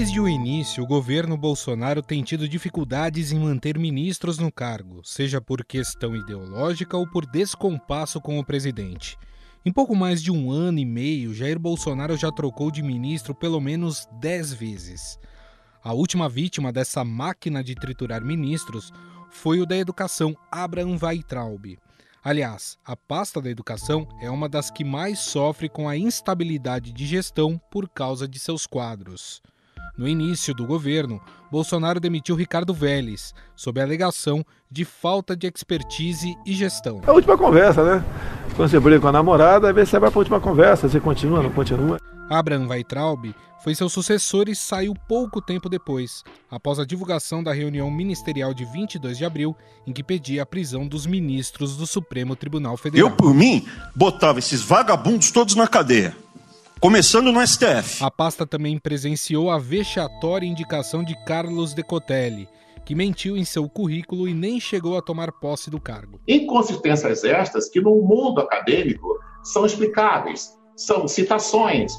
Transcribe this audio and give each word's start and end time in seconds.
Desde 0.00 0.18
o 0.18 0.26
início, 0.26 0.82
o 0.82 0.86
governo 0.86 1.36
Bolsonaro 1.36 2.00
tem 2.00 2.22
tido 2.22 2.48
dificuldades 2.48 3.32
em 3.32 3.38
manter 3.38 3.78
ministros 3.78 4.38
no 4.38 4.50
cargo, 4.50 5.02
seja 5.04 5.42
por 5.42 5.62
questão 5.62 6.16
ideológica 6.16 6.96
ou 6.96 7.06
por 7.06 7.26
descompasso 7.26 8.18
com 8.18 8.38
o 8.38 8.44
presidente. 8.44 9.18
Em 9.62 9.70
pouco 9.70 9.94
mais 9.94 10.22
de 10.22 10.32
um 10.32 10.50
ano 10.50 10.78
e 10.78 10.86
meio, 10.86 11.34
Jair 11.34 11.58
Bolsonaro 11.58 12.16
já 12.16 12.32
trocou 12.32 12.70
de 12.70 12.82
ministro 12.82 13.34
pelo 13.34 13.60
menos 13.60 14.08
dez 14.18 14.54
vezes. 14.54 15.18
A 15.84 15.92
última 15.92 16.30
vítima 16.30 16.72
dessa 16.72 17.04
máquina 17.04 17.62
de 17.62 17.74
triturar 17.74 18.24
ministros 18.24 18.90
foi 19.30 19.60
o 19.60 19.66
da 19.66 19.76
educação, 19.76 20.34
Abraham 20.50 20.96
Weitraub. 20.98 21.78
Aliás, 22.24 22.78
a 22.86 22.96
pasta 22.96 23.38
da 23.38 23.50
educação 23.50 24.08
é 24.22 24.30
uma 24.30 24.48
das 24.48 24.70
que 24.70 24.82
mais 24.82 25.18
sofre 25.18 25.68
com 25.68 25.86
a 25.86 25.94
instabilidade 25.94 26.90
de 26.90 27.06
gestão 27.06 27.60
por 27.70 27.86
causa 27.86 28.26
de 28.26 28.38
seus 28.38 28.66
quadros. 28.66 29.42
No 29.96 30.08
início 30.08 30.54
do 30.54 30.66
governo, 30.66 31.20
Bolsonaro 31.50 32.00
demitiu 32.00 32.34
Ricardo 32.34 32.72
Vélez, 32.72 33.34
sob 33.56 33.80
a 33.80 33.84
alegação 33.84 34.44
de 34.70 34.84
falta 34.84 35.36
de 35.36 35.46
expertise 35.46 36.34
e 36.46 36.52
gestão. 36.52 37.00
A 37.06 37.12
última 37.12 37.36
conversa, 37.36 37.84
né? 37.84 38.04
Quando 38.56 38.70
você 38.70 38.80
briga 38.80 39.00
com 39.00 39.08
a 39.08 39.12
namorada, 39.12 39.72
vezes 39.72 39.90
você 39.90 39.98
vai 39.98 40.10
para 40.10 40.18
a 40.18 40.20
última 40.20 40.40
conversa, 40.40 40.88
você 40.88 41.00
continua, 41.00 41.42
não 41.42 41.50
continua. 41.50 41.98
Abraham 42.30 42.68
Weitraub 42.68 43.34
foi 43.62 43.74
seu 43.74 43.88
sucessor 43.88 44.48
e 44.48 44.56
saiu 44.56 44.94
pouco 45.08 45.42
tempo 45.42 45.68
depois, 45.68 46.22
após 46.50 46.78
a 46.78 46.84
divulgação 46.84 47.42
da 47.42 47.52
reunião 47.52 47.90
ministerial 47.90 48.54
de 48.54 48.64
22 48.64 49.18
de 49.18 49.24
abril, 49.24 49.54
em 49.86 49.92
que 49.92 50.02
pedia 50.02 50.42
a 50.42 50.46
prisão 50.46 50.86
dos 50.86 51.06
ministros 51.06 51.76
do 51.76 51.86
Supremo 51.86 52.34
Tribunal 52.34 52.76
Federal. 52.76 53.08
Eu, 53.08 53.14
por 53.14 53.34
mim, 53.34 53.66
botava 53.94 54.38
esses 54.38 54.62
vagabundos 54.62 55.30
todos 55.30 55.54
na 55.54 55.66
cadeia. 55.66 56.16
Começando 56.80 57.30
no 57.30 57.46
STF. 57.46 58.02
A 58.02 58.10
pasta 58.10 58.46
também 58.46 58.78
presenciou 58.78 59.50
a 59.50 59.58
vexatória 59.58 60.46
indicação 60.46 61.04
de 61.04 61.14
Carlos 61.26 61.74
Decotelli, 61.74 62.48
que 62.86 62.94
mentiu 62.94 63.36
em 63.36 63.44
seu 63.44 63.68
currículo 63.68 64.26
e 64.26 64.32
nem 64.32 64.58
chegou 64.58 64.96
a 64.96 65.02
tomar 65.02 65.30
posse 65.30 65.68
do 65.68 65.78
cargo. 65.78 66.18
Inconsistências 66.26 67.22
estas 67.22 67.68
que 67.68 67.82
no 67.82 67.96
mundo 67.96 68.40
acadêmico 68.40 69.18
são 69.42 69.66
explicáveis, 69.66 70.58
são 70.74 71.06
citações, 71.06 71.92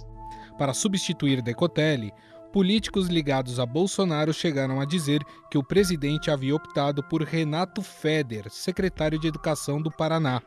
para 0.58 0.74
substituir 0.74 1.44
Decotelli, 1.44 2.12
políticos 2.52 3.08
ligados 3.08 3.60
a 3.60 3.68
Bolsonaro 3.68 4.34
chegaram 4.34 4.82
a 4.82 4.86
dizer 4.86 5.24
que 5.52 5.60
o 5.60 5.64
presidente 5.64 6.32
havia 6.32 6.56
optado 6.56 7.04
por 7.04 7.22
Renato 7.22 7.84
Feder, 7.84 8.50
secretário 8.50 9.20
de 9.20 9.28
Educação 9.28 9.80
do 9.80 9.92
Paraná. 9.92 10.42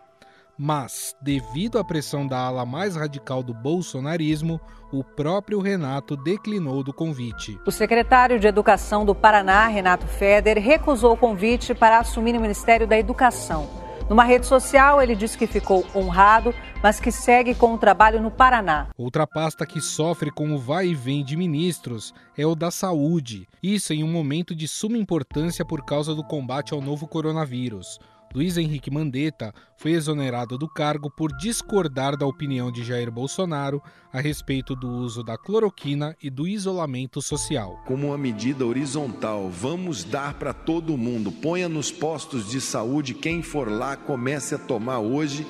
Mas, 0.57 1.17
devido 1.21 1.79
à 1.79 1.85
pressão 1.85 2.27
da 2.27 2.39
ala 2.39 2.65
mais 2.65 2.95
radical 2.95 3.43
do 3.43 3.53
bolsonarismo, 3.53 4.61
o 4.93 5.03
próprio 5.03 5.61
Renato 5.61 6.17
declinou 6.17 6.85
do 6.85 6.93
convite. 6.93 7.59
O 7.67 7.73
secretário 7.73 8.39
de 8.39 8.47
Educação 8.47 9.05
do 9.05 9.15
Paraná, 9.15 9.67
Renato 9.67 10.07
Feder, 10.07 10.59
recusou 10.59 11.15
o 11.15 11.17
convite 11.17 11.75
para 11.75 11.99
assumir 11.99 12.37
o 12.37 12.41
Ministério 12.41 12.87
da 12.87 12.97
Educação. 12.97 13.69
Numa 14.09 14.23
rede 14.23 14.47
social, 14.47 15.01
ele 15.01 15.17
disse 15.17 15.37
que 15.37 15.47
ficou 15.47 15.85
honrado, 15.95 16.55
mas 16.83 17.01
que 17.01 17.11
segue 17.11 17.55
com 17.55 17.73
o 17.73 17.79
trabalho 17.79 18.21
no 18.21 18.31
Paraná. 18.31 18.89
Outra 18.99 19.27
pasta 19.27 19.65
que 19.65 19.81
sofre 19.81 20.31
com 20.31 20.53
o 20.53 20.59
vai 20.59 20.89
e 20.89 20.95
vem 20.95 21.25
de 21.25 21.37
ministros 21.37 22.13
é 22.37 22.47
o 22.47 22.55
da 22.55 22.71
saúde. 22.71 23.49
Isso 23.63 23.95
em 23.95 24.05
um 24.05 24.13
momento 24.13 24.55
de 24.55 24.69
suma 24.69 24.99
importância 24.99 25.65
por 25.65 25.83
causa 25.85 26.15
do 26.15 26.23
combate 26.23 26.75
ao 26.75 26.83
novo 26.83 27.09
coronavírus. 27.09 27.99
Luiz 28.35 28.57
Henrique 28.59 28.91
Mandetta 28.91 29.55
foi 29.77 29.93
exonerado 29.93 30.59
do 30.59 30.69
cargo 30.69 31.09
por 31.09 31.31
discordar 31.37 32.17
da 32.17 32.27
opinião 32.27 32.73
de 32.73 32.83
Jair 32.83 33.09
Bolsonaro 33.09 33.81
a 34.13 34.21
respeito 34.21 34.75
do 34.75 34.89
uso 34.89 35.23
da 35.23 35.39
cloroquina 35.39 36.17
e 36.21 36.29
do 36.29 36.49
isolamento 36.49 37.23
social. 37.23 37.81
Como 37.87 38.09
uma 38.09 38.19
medida 38.19 38.67
horizontal, 38.67 39.49
vamos 39.49 40.03
dar 40.03 40.35
para 40.35 40.53
todo 40.53 40.99
mundo. 40.99 41.31
Ponha 41.31 41.69
nos 41.69 41.93
postos 41.93 42.51
de 42.51 42.61
saúde, 42.61 43.15
quem 43.15 43.41
for 43.41 43.71
lá 43.71 43.97
comece 43.97 44.57
a 44.57 44.59
tomar 44.59 44.99
hoje, 44.99 45.47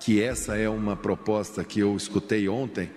que 0.00 0.20
essa 0.20 0.56
é 0.56 0.68
uma 0.68 0.96
proposta 0.96 1.62
que 1.62 1.78
eu 1.78 1.96
escutei 1.96 2.48
ontem. 2.48 2.90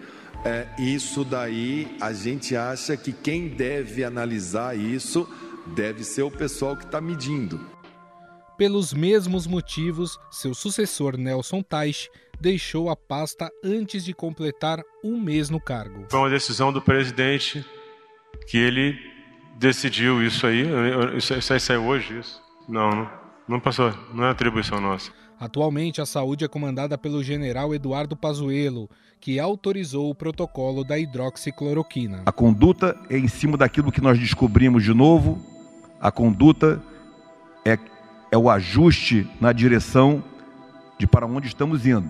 É, 0.43 0.67
isso 0.79 1.23
daí 1.23 1.95
a 2.01 2.11
gente 2.11 2.55
acha 2.55 2.97
que 2.97 3.11
quem 3.11 3.49
deve 3.49 4.03
analisar 4.03 4.75
isso 4.75 5.29
deve 5.75 6.03
ser 6.03 6.23
o 6.23 6.31
pessoal 6.31 6.75
que 6.75 6.85
está 6.85 6.99
medindo. 6.99 7.76
Pelos 8.57 8.91
mesmos 8.91 9.45
motivos, 9.45 10.17
seu 10.31 10.55
sucessor 10.55 11.15
Nelson 11.15 11.61
Teich 11.61 12.09
deixou 12.41 12.89
a 12.89 12.95
pasta 12.95 13.51
antes 13.63 14.03
de 14.03 14.15
completar 14.15 14.81
um 15.03 15.21
mês 15.21 15.51
no 15.51 15.59
cargo. 15.59 16.05
Foi 16.09 16.19
uma 16.19 16.29
decisão 16.29 16.73
do 16.73 16.81
presidente 16.81 17.63
que 18.47 18.57
ele 18.57 18.97
decidiu 19.59 20.23
isso 20.23 20.47
aí. 20.47 20.63
Isso 21.15 21.53
aí 21.53 21.59
saiu 21.59 21.83
hoje? 21.85 22.17
Isso? 22.17 22.41
Não, 22.67 22.89
não, 22.89 23.09
não 23.47 23.59
passou. 23.59 23.93
Não 24.11 24.23
é 24.23 24.31
atribuição 24.31 24.81
nossa. 24.81 25.11
Atualmente, 25.39 26.01
a 26.01 26.05
saúde 26.07 26.43
é 26.43 26.47
comandada 26.47 26.97
pelo 26.97 27.23
general 27.23 27.75
Eduardo 27.75 28.17
Pazuello, 28.17 28.89
que 29.19 29.39
autorizou 29.39 30.09
o 30.09 30.15
protocolo 30.15 30.83
da 30.83 30.97
hidroxicloroquina. 30.97 32.23
A 32.25 32.31
conduta 32.31 32.99
é 33.07 33.19
em 33.19 33.27
cima 33.27 33.55
daquilo 33.55 33.91
que 33.91 34.01
nós 34.01 34.17
descobrimos 34.17 34.83
de 34.83 34.95
novo. 34.95 35.39
A 36.01 36.11
conduta 36.11 36.81
é 37.63 37.77
é 38.31 38.37
o 38.37 38.49
ajuste 38.49 39.27
na 39.39 39.51
direção 39.51 40.23
de 40.97 41.07
para 41.07 41.25
onde 41.25 41.47
estamos 41.47 41.85
indo. 41.85 42.09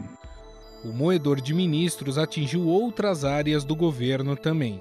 O 0.84 0.94
moedor 0.94 1.42
de 1.42 1.54
ministros 1.54 2.18
atingiu 2.18 2.66
outras 2.66 3.26
áreas 3.26 3.64
do 3.64 3.76
governo 3.76 4.36
também. 4.36 4.80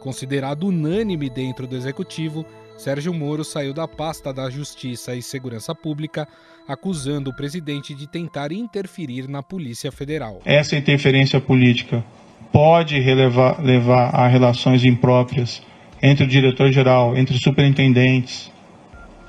Considerado 0.00 0.66
unânime 0.66 1.30
dentro 1.30 1.66
do 1.66 1.76
executivo, 1.76 2.44
Sérgio 2.76 3.12
Moro 3.14 3.42
saiu 3.42 3.72
da 3.72 3.88
pasta 3.88 4.32
da 4.32 4.50
Justiça 4.50 5.14
e 5.14 5.22
Segurança 5.22 5.74
Pública, 5.74 6.28
acusando 6.68 7.30
o 7.30 7.34
presidente 7.34 7.94
de 7.94 8.06
tentar 8.06 8.52
interferir 8.52 9.28
na 9.28 9.42
Polícia 9.42 9.90
Federal. 9.90 10.40
Essa 10.44 10.76
interferência 10.76 11.40
política 11.40 12.04
pode 12.52 12.98
relevar, 13.00 13.62
levar 13.62 14.14
a 14.14 14.28
relações 14.28 14.84
impróprias 14.84 15.62
entre 16.02 16.24
o 16.24 16.28
diretor-geral, 16.28 17.16
entre 17.16 17.34
os 17.34 17.40
superintendentes, 17.40 18.50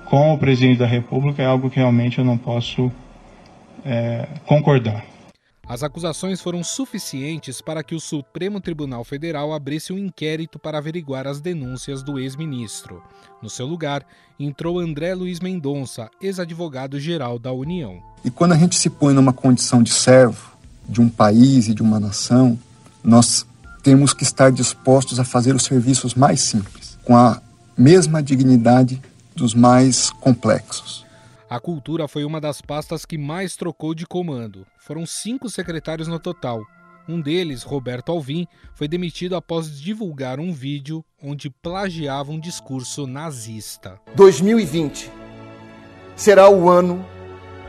com 0.10 0.34
o 0.34 0.38
presidente 0.38 0.80
da 0.80 0.86
República 0.86 1.42
é 1.42 1.46
algo 1.46 1.70
que 1.70 1.78
realmente 1.78 2.20
eu 2.20 2.26
não 2.26 2.38
posso 2.38 2.92
é, 3.86 4.28
concordar. 4.46 5.06
As 5.68 5.84
acusações 5.84 6.40
foram 6.40 6.64
suficientes 6.64 7.62
para 7.62 7.84
que 7.84 7.94
o 7.94 8.00
Supremo 8.00 8.62
Tribunal 8.62 9.04
Federal 9.04 9.52
abrisse 9.52 9.92
um 9.92 9.98
inquérito 9.98 10.58
para 10.58 10.78
averiguar 10.78 11.28
as 11.28 11.42
denúncias 11.42 12.02
do 12.02 12.18
ex-ministro. 12.18 13.04
No 13.44 13.50
seu 13.50 13.66
lugar, 13.66 14.06
entrou 14.40 14.80
André 14.80 15.14
Luiz 15.14 15.42
Mendonça, 15.42 16.10
ex-advogado-geral 16.22 17.38
da 17.38 17.52
União. 17.52 18.02
E 18.24 18.32
quando 18.32 18.54
a 18.54 18.58
gente 18.58 18.78
se 18.78 18.90
põe 18.90 19.14
numa 19.14 19.34
condição 19.34 19.84
de 19.84 19.92
servo 19.92 20.56
de 20.88 21.02
um 21.02 21.10
país 21.10 21.68
e 21.68 21.74
de 21.74 21.82
uma 21.82 22.00
nação, 22.00 22.58
nós 23.04 23.46
temos 23.84 24.14
que 24.14 24.24
estar 24.24 24.54
dispostos 24.54 25.20
a 25.20 25.26
fazer 25.26 25.54
os 25.54 25.64
serviços 25.64 26.16
mais 26.16 26.40
simples, 26.40 26.98
com 27.04 27.16
a 27.16 27.42
mesma 27.78 28.24
dignidade 28.24 29.02
dos 29.38 29.54
mais 29.54 30.10
complexos. 30.10 31.06
A 31.48 31.60
cultura 31.60 32.08
foi 32.08 32.26
uma 32.26 32.42
das 32.42 32.60
pastas 32.60 33.06
que 33.06 33.18
mais 33.18 33.56
trocou 33.56 33.94
de 33.94 34.06
comando. 34.06 34.66
Foram 34.80 35.06
cinco 35.06 35.48
secretários 35.48 36.08
no 36.08 36.20
total. 36.20 36.66
Um 37.08 37.22
deles, 37.22 37.62
Roberto 37.62 38.12
Alvim, 38.12 38.48
foi 38.74 38.88
demitido 38.88 39.36
após 39.36 39.80
divulgar 39.80 40.40
um 40.40 40.52
vídeo 40.52 41.06
onde 41.24 41.50
plagiava 41.50 42.32
um 42.32 42.40
discurso 42.40 43.06
nazista. 43.06 44.02
2020 44.16 45.10
será 46.16 46.50
o 46.50 46.68
ano 46.68 47.06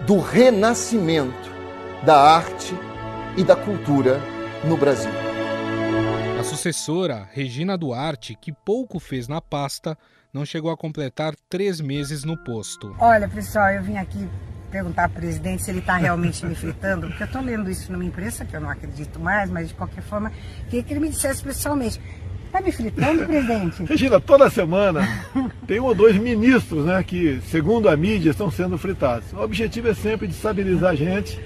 do 0.06 0.18
renascimento 0.18 1.50
da 2.04 2.18
arte 2.18 2.74
e 3.36 3.44
da 3.44 3.54
cultura 3.54 4.18
no 4.64 4.76
Brasil. 4.76 5.12
A 6.40 6.42
sucessora, 6.42 7.28
Regina 7.32 7.76
Duarte, 7.76 8.34
que 8.40 8.52
pouco 8.52 8.98
fez 8.98 9.28
na 9.28 9.40
pasta, 9.40 9.98
não 10.32 10.44
chegou 10.44 10.70
a 10.70 10.76
completar 10.76 11.34
três 11.48 11.80
meses 11.80 12.24
no 12.24 12.36
posto. 12.36 12.94
Olha, 12.98 13.28
pessoal, 13.28 13.70
eu 13.70 13.82
vim 13.82 13.96
aqui 13.96 14.28
perguntar 14.70 15.04
ao 15.04 15.10
presidente 15.10 15.62
se 15.62 15.70
ele 15.70 15.78
está 15.78 15.96
realmente 15.96 16.44
me 16.44 16.54
fritando, 16.54 17.08
porque 17.08 17.22
eu 17.22 17.26
estou 17.26 17.42
lendo 17.42 17.70
isso 17.70 17.90
numa 17.90 18.04
imprensa 18.04 18.44
que 18.44 18.54
eu 18.54 18.60
não 18.60 18.68
acredito 18.68 19.18
mais, 19.18 19.50
mas 19.50 19.68
de 19.68 19.74
qualquer 19.74 20.02
forma, 20.02 20.30
queria 20.64 20.82
que 20.82 20.92
ele 20.92 21.00
me 21.00 21.08
dissesse 21.08 21.42
pessoalmente. 21.42 22.00
Está 22.44 22.62
me 22.62 22.72
fritando, 22.72 23.26
presidente? 23.26 23.84
Regina, 23.84 24.18
toda 24.18 24.48
semana 24.48 25.02
tem 25.66 25.80
um 25.80 25.84
ou 25.84 25.94
dois 25.94 26.16
ministros 26.16 26.86
né, 26.86 27.02
que, 27.02 27.42
segundo 27.50 27.88
a 27.88 27.96
mídia, 27.96 28.30
estão 28.30 28.50
sendo 28.50 28.78
fritados. 28.78 29.32
O 29.34 29.40
objetivo 29.40 29.88
é 29.88 29.94
sempre 29.94 30.26
de 30.26 30.34
estabilizar 30.34 30.92
a 30.92 30.94
gente 30.94 31.38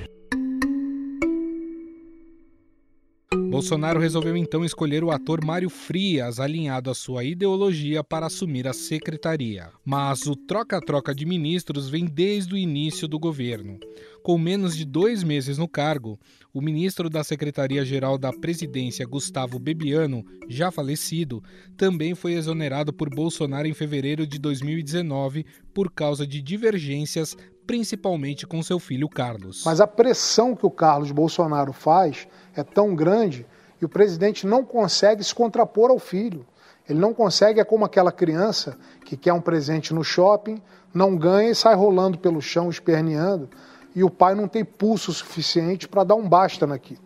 Bolsonaro 3.34 3.98
resolveu 3.98 4.36
então 4.36 4.62
escolher 4.62 5.02
o 5.02 5.10
ator 5.10 5.42
Mário 5.42 5.70
Frias, 5.70 6.38
alinhado 6.38 6.90
à 6.90 6.94
sua 6.94 7.24
ideologia, 7.24 8.04
para 8.04 8.26
assumir 8.26 8.68
a 8.68 8.74
secretaria. 8.74 9.70
Mas 9.84 10.26
o 10.26 10.36
troca-troca 10.36 11.14
de 11.14 11.24
ministros 11.24 11.88
vem 11.88 12.04
desde 12.04 12.54
o 12.54 12.58
início 12.58 13.08
do 13.08 13.18
governo. 13.18 13.78
Com 14.22 14.36
menos 14.36 14.76
de 14.76 14.84
dois 14.84 15.24
meses 15.24 15.56
no 15.56 15.66
cargo, 15.66 16.18
o 16.52 16.60
ministro 16.60 17.08
da 17.08 17.24
Secretaria-Geral 17.24 18.18
da 18.18 18.32
Presidência, 18.32 19.06
Gustavo 19.06 19.58
Bebiano, 19.58 20.22
já 20.48 20.70
falecido, 20.70 21.42
também 21.76 22.14
foi 22.14 22.34
exonerado 22.34 22.92
por 22.92 23.08
Bolsonaro 23.08 23.66
em 23.66 23.72
fevereiro 23.74 24.26
de 24.26 24.38
2019 24.38 25.46
por 25.72 25.90
causa 25.90 26.26
de 26.26 26.42
divergências, 26.42 27.34
principalmente 27.66 28.46
com 28.46 28.62
seu 28.62 28.78
filho 28.78 29.08
Carlos. 29.08 29.62
Mas 29.64 29.80
a 29.80 29.86
pressão 29.86 30.54
que 30.54 30.66
o 30.66 30.70
Carlos 30.70 31.10
Bolsonaro 31.10 31.72
faz 31.72 32.26
é 32.54 32.62
tão 32.62 32.94
grande 32.94 33.46
e 33.80 33.84
o 33.84 33.88
presidente 33.88 34.46
não 34.46 34.64
consegue 34.64 35.24
se 35.24 35.34
contrapor 35.34 35.90
ao 35.90 35.98
filho. 35.98 36.46
Ele 36.88 36.98
não 36.98 37.14
consegue, 37.14 37.60
é 37.60 37.64
como 37.64 37.84
aquela 37.84 38.12
criança 38.12 38.76
que 39.04 39.16
quer 39.16 39.32
um 39.32 39.40
presente 39.40 39.94
no 39.94 40.02
shopping, 40.02 40.60
não 40.92 41.16
ganha 41.16 41.50
e 41.50 41.54
sai 41.54 41.74
rolando 41.74 42.18
pelo 42.18 42.40
chão, 42.40 42.68
esperneando, 42.68 43.48
e 43.94 44.02
o 44.02 44.10
pai 44.10 44.34
não 44.34 44.48
tem 44.48 44.64
pulso 44.64 45.12
suficiente 45.12 45.88
para 45.88 46.04
dar 46.04 46.14
um 46.14 46.28
basta 46.28 46.66
naquilo. 46.66 47.02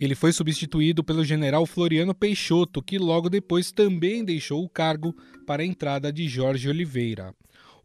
Ele 0.00 0.14
foi 0.14 0.32
substituído 0.32 1.04
pelo 1.04 1.24
general 1.24 1.64
Floriano 1.66 2.14
Peixoto, 2.14 2.82
que 2.82 2.98
logo 2.98 3.30
depois 3.30 3.70
também 3.70 4.24
deixou 4.24 4.64
o 4.64 4.68
cargo 4.68 5.14
para 5.46 5.62
a 5.62 5.66
entrada 5.66 6.12
de 6.12 6.28
Jorge 6.28 6.68
Oliveira. 6.68 7.34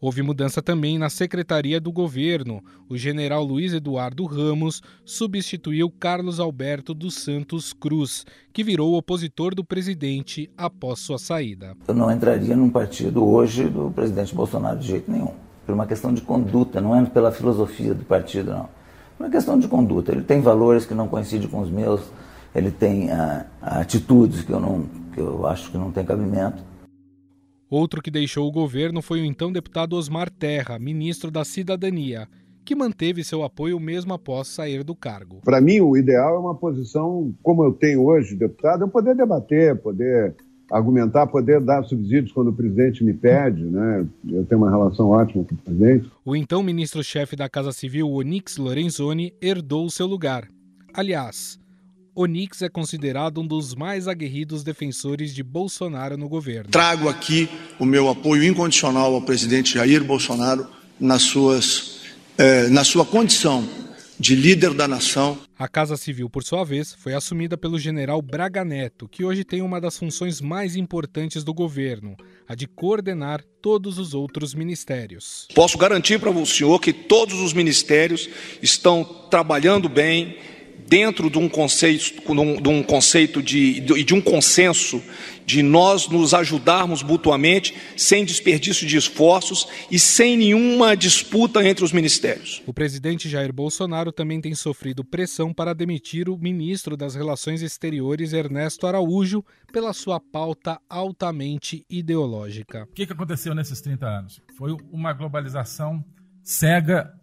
Houve 0.02 0.22
mudança 0.22 0.62
também 0.62 0.98
na 0.98 1.10
secretaria 1.10 1.80
do 1.80 1.92
governo. 1.92 2.64
O 2.88 2.96
general 2.96 3.44
Luiz 3.44 3.74
Eduardo 3.74 4.26
Ramos 4.26 4.82
substituiu 5.04 5.92
Carlos 5.92 6.40
Alberto 6.40 6.94
dos 6.94 7.16
Santos 7.16 7.74
Cruz, 7.74 8.26
que 8.54 8.64
virou 8.64 8.96
opositor 8.96 9.54
do 9.54 9.64
presidente 9.64 10.50
após 10.58 11.00
sua 11.00 11.20
saída. 11.20 11.76
Eu 11.86 11.94
não 11.94 12.10
entraria 12.10 12.56
num 12.56 12.70
partido 12.70 13.26
hoje 13.26 13.66
do 13.66 13.92
presidente 13.92 14.34
Bolsonaro 14.34 14.80
de 14.80 14.88
jeito 14.88 15.12
nenhum. 15.12 15.34
Por 15.66 15.76
uma 15.76 15.86
questão 15.86 16.14
de 16.14 16.22
conduta, 16.22 16.80
não 16.80 16.96
é 16.96 17.06
pela 17.06 17.32
filosofia 17.32 17.94
do 17.94 18.06
partido, 18.06 18.52
não. 18.52 18.70
É 19.20 19.24
uma 19.24 19.30
questão 19.30 19.60
de 19.60 19.68
conduta. 19.68 20.14
Ele 20.14 20.22
tem 20.22 20.40
valores 20.40 20.86
que 20.86 20.94
não 20.94 21.10
coincidem 21.10 21.50
com 21.50 21.60
os 21.60 21.70
meus, 21.70 22.02
ele 22.56 22.72
tem 22.72 23.12
ah, 23.12 23.46
atitudes 23.62 24.44
que 24.44 24.52
eu, 24.52 24.62
não, 24.62 24.86
que 25.14 25.20
eu 25.20 25.46
acho 25.46 25.70
que 25.70 25.78
não 25.78 25.92
tem 25.92 26.06
cabimento. 26.06 26.64
Outro 27.70 28.02
que 28.02 28.10
deixou 28.10 28.48
o 28.48 28.52
governo 28.52 29.00
foi 29.00 29.22
o 29.22 29.26
então 29.26 29.52
deputado 29.52 29.94
Osmar 29.94 30.30
Terra, 30.30 30.80
ministro 30.80 31.30
da 31.30 31.46
Cidadania, 31.46 32.28
que 32.66 32.76
manteve 32.76 33.24
seu 33.24 33.44
apoio 33.44 33.80
mesmo 33.80 34.12
após 34.12 34.48
sair 34.48 34.84
do 34.84 34.96
cargo. 34.96 35.42
Para 35.44 35.62
mim, 35.62 35.80
o 35.80 35.96
ideal 35.96 36.36
é 36.36 36.40
uma 36.40 36.56
posição 36.56 37.32
como 37.44 37.64
eu 37.64 37.72
tenho 37.72 38.04
hoje, 38.04 38.36
deputado, 38.36 38.84
eu 38.84 38.88
poder 38.88 39.16
debater, 39.16 39.76
poder 39.76 40.36
argumentar, 40.72 41.28
poder 41.28 41.62
dar 41.62 41.84
subsídios 41.84 42.32
quando 42.32 42.50
o 42.50 42.54
presidente 42.54 43.04
me 43.04 43.14
pede, 43.14 43.64
né? 43.64 44.08
Eu 44.28 44.46
tenho 44.46 44.62
uma 44.62 44.70
relação 44.70 45.10
ótima 45.10 45.44
com 45.44 45.56
o 45.56 45.58
presidente. 45.58 46.12
O 46.26 46.36
então 46.36 46.64
ministro-chefe 46.64 47.36
da 47.36 47.48
Casa 47.50 47.72
Civil, 47.72 48.10
Onix 48.10 48.58
Lorenzoni, 48.58 49.34
herdou 49.42 49.86
o 49.86 49.92
seu 49.92 50.08
lugar. 50.08 50.48
Aliás, 50.94 51.60
Onix 52.16 52.62
é 52.62 52.70
considerado 52.70 53.42
um 53.42 53.48
dos 53.48 53.76
mais 53.76 54.08
aguerridos 54.08 54.64
defensores 54.64 55.34
de 55.34 55.44
Bolsonaro 55.44 56.18
no 56.18 56.28
governo. 56.28 56.72
Trago 56.72 57.08
aqui 57.08 57.50
o 57.80 57.86
meu 57.86 58.10
apoio 58.10 58.44
incondicional 58.44 59.14
ao 59.14 59.22
presidente 59.22 59.74
Jair 59.76 60.04
Bolsonaro 60.04 60.68
nas 61.00 61.22
suas, 61.22 62.02
eh, 62.38 62.68
na 62.70 62.84
sua 62.84 63.06
condição 63.06 63.68
de 64.20 64.36
líder 64.36 64.74
da 64.74 64.88
nação. 64.88 65.38
A 65.58 65.68
Casa 65.68 65.96
Civil, 65.96 66.30
por 66.30 66.44
sua 66.44 66.66
vez, 66.66 66.94
foi 66.94 67.14
assumida 67.14 67.58
pelo 67.58 67.80
general 67.80 68.22
Braga 68.22 68.66
Neto, 68.66 69.08
que 69.08 69.24
hoje 69.24 69.46
tem 69.46 69.62
uma 69.62 69.80
das 69.80 69.98
funções 69.98 70.42
mais 70.42 70.76
importantes 70.76 71.44
do 71.44 71.54
governo, 71.54 72.18
a 72.48 72.54
de 72.54 72.68
coordenar 72.68 73.42
todos 73.62 73.98
os 73.98 74.14
outros 74.14 74.54
ministérios. 74.54 75.48
Posso 75.56 75.78
garantir 75.78 76.20
para 76.20 76.30
o 76.30 76.46
senhor 76.46 76.80
que 76.80 76.92
todos 76.92 77.40
os 77.40 77.54
ministérios 77.54 78.30
estão 78.62 79.06
trabalhando 79.30 79.88
bem 79.88 80.38
dentro 80.88 81.30
de 81.30 81.38
um 81.38 81.50
conceito, 81.50 82.22
de 82.62 82.70
um 82.70 82.84
conceito 82.84 83.42
de, 83.42 83.80
de, 83.80 84.04
de 84.04 84.14
um 84.14 84.22
consenso 84.22 85.02
de 85.46 85.64
nós 85.64 86.08
nos 86.08 86.36
ajudarmos 86.36 87.02
mutuamente, 87.02 87.76
sem 87.98 88.24
desperdício 88.24 88.86
de 88.86 88.98
esforços 88.98 89.68
e 89.90 89.98
sem 89.98 90.38
nenhuma 90.38 90.96
disputa 90.96 91.68
entre 91.68 91.84
os 91.84 91.92
ministérios. 91.92 92.62
O 92.68 92.74
presidente 92.74 93.28
Jair 93.28 93.52
Bolsonaro 93.52 94.12
também 94.12 94.40
tem 94.40 94.54
sofrido 94.54 95.04
pressão 95.04 95.52
para 95.52 95.74
demitir 95.74 96.30
o 96.30 96.38
ministro 96.38 96.96
das 96.96 97.16
Relações 97.16 97.64
Exteriores, 97.64 98.32
Ernesto 98.32 98.86
Araújo, 98.86 99.44
pela 99.74 99.92
sua 99.92 100.20
pauta 100.20 100.80
altamente 100.88 101.84
ideológica. 101.90 102.84
O 102.84 102.94
que 102.94 103.04
aconteceu 103.12 103.56
nesses 103.56 103.82
30 103.82 104.06
anos? 104.06 104.42
Foi 104.56 104.78
uma 104.92 105.14
globalização 105.14 106.06
cega 106.44 107.19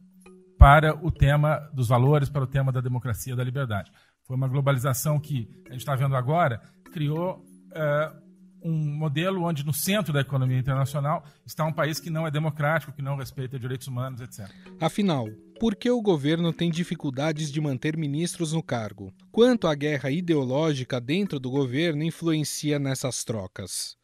para 0.58 0.94
o 1.05 1.11
tema 1.11 1.58
dos 1.73 1.88
valores, 1.88 2.29
para 2.29 2.44
o 2.44 2.47
tema 2.47 2.73
da 2.73 2.81
democracia 2.81 3.37
da 3.37 3.44
liberdade. 3.44 3.91
Foi 4.25 4.37
uma 4.37 4.49
globalização 4.49 5.20
que 5.20 5.49
a 5.67 5.73
gente 5.73 5.81
está 5.81 5.94
vendo 5.94 6.17
agora, 6.17 6.61
criou 6.93 7.44
uh, 7.73 8.26
um 8.62 8.97
modelo 8.97 9.44
onde 9.44 9.64
no 9.64 9.73
centro 9.73 10.12
da 10.12 10.20
economia 10.20 10.58
internacional 10.58 11.25
está 11.44 11.64
um 11.64 11.73
país 11.73 12.00
que 12.00 12.11
não 12.11 12.26
é 12.26 12.31
democrático, 12.31 12.93
que 12.93 13.03
não 13.03 13.17
respeita 13.17 13.58
direitos 13.58 13.87
humanos, 13.87 14.20
etc. 14.20 14.50
Afinal, 14.81 15.29
por 15.61 15.76
que 15.76 15.88
o 15.91 16.03
governo 16.03 16.53
tem 16.53 16.70
dificuldades 16.70 17.53
de 17.53 17.61
manter 17.61 17.97
ministros 17.97 18.53
no 18.53 18.62
cargo? 18.62 19.12
Quanto 19.31 19.69
a 19.69 19.75
guerra 19.75 20.11
ideológica 20.11 21.00
dentro 21.00 21.38
do 21.38 21.50
governo 21.50 22.03
influencia 22.03 22.79
nessas 22.79 23.23
trocas? 23.23 23.97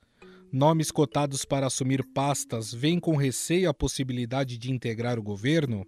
Nomes 0.53 0.91
cotados 0.91 1.45
para 1.45 1.67
assumir 1.67 2.05
pastas 2.15 2.73
vêm 2.73 3.01
com 3.01 3.17
receio 3.17 3.69
a 3.69 3.75
possibilidade 3.75 4.59
de 4.59 4.71
integrar 4.71 5.19
o 5.19 5.23
governo? 5.23 5.87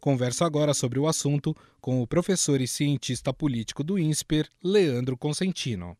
Converso 0.00 0.44
agora 0.44 0.72
sobre 0.72 0.98
o 0.98 1.08
assunto 1.08 1.56
com 1.80 2.00
o 2.00 2.06
professor 2.06 2.60
e 2.60 2.68
cientista 2.68 3.32
político 3.32 3.82
do 3.82 3.98
INSPER, 3.98 4.48
Leandro 4.62 5.16
Consentino. 5.16 5.96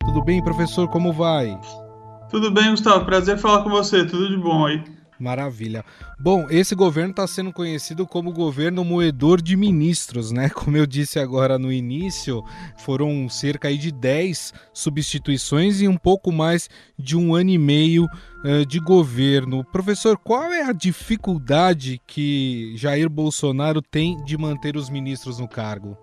Tudo 0.00 0.22
bem, 0.22 0.44
professor? 0.44 0.88
Como 0.88 1.12
vai? 1.12 1.58
Tudo 2.30 2.50
bem, 2.50 2.70
Gustavo. 2.70 3.04
Prazer 3.04 3.38
falar 3.38 3.64
com 3.64 3.70
você. 3.70 4.06
Tudo 4.06 4.28
de 4.28 4.36
bom 4.36 4.66
aí. 4.66 4.84
Maravilha. 5.24 5.82
Bom, 6.20 6.46
esse 6.50 6.74
governo 6.74 7.12
está 7.12 7.26
sendo 7.26 7.50
conhecido 7.50 8.06
como 8.06 8.30
governo 8.30 8.84
moedor 8.84 9.40
de 9.40 9.56
ministros, 9.56 10.30
né? 10.30 10.50
Como 10.54 10.76
eu 10.76 10.84
disse 10.84 11.18
agora 11.18 11.58
no 11.58 11.72
início, 11.72 12.44
foram 12.76 13.26
cerca 13.30 13.74
de 13.74 13.90
10 13.90 14.52
substituições 14.74 15.80
e 15.80 15.88
um 15.88 15.96
pouco 15.96 16.30
mais 16.30 16.68
de 16.98 17.16
um 17.16 17.34
ano 17.34 17.48
e 17.48 17.56
meio 17.56 18.04
uh, 18.04 18.66
de 18.66 18.78
governo. 18.78 19.64
Professor, 19.64 20.18
qual 20.18 20.52
é 20.52 20.62
a 20.62 20.72
dificuldade 20.72 21.98
que 22.06 22.74
Jair 22.76 23.08
Bolsonaro 23.08 23.80
tem 23.80 24.22
de 24.24 24.36
manter 24.36 24.76
os 24.76 24.90
ministros 24.90 25.38
no 25.38 25.48
cargo? 25.48 25.96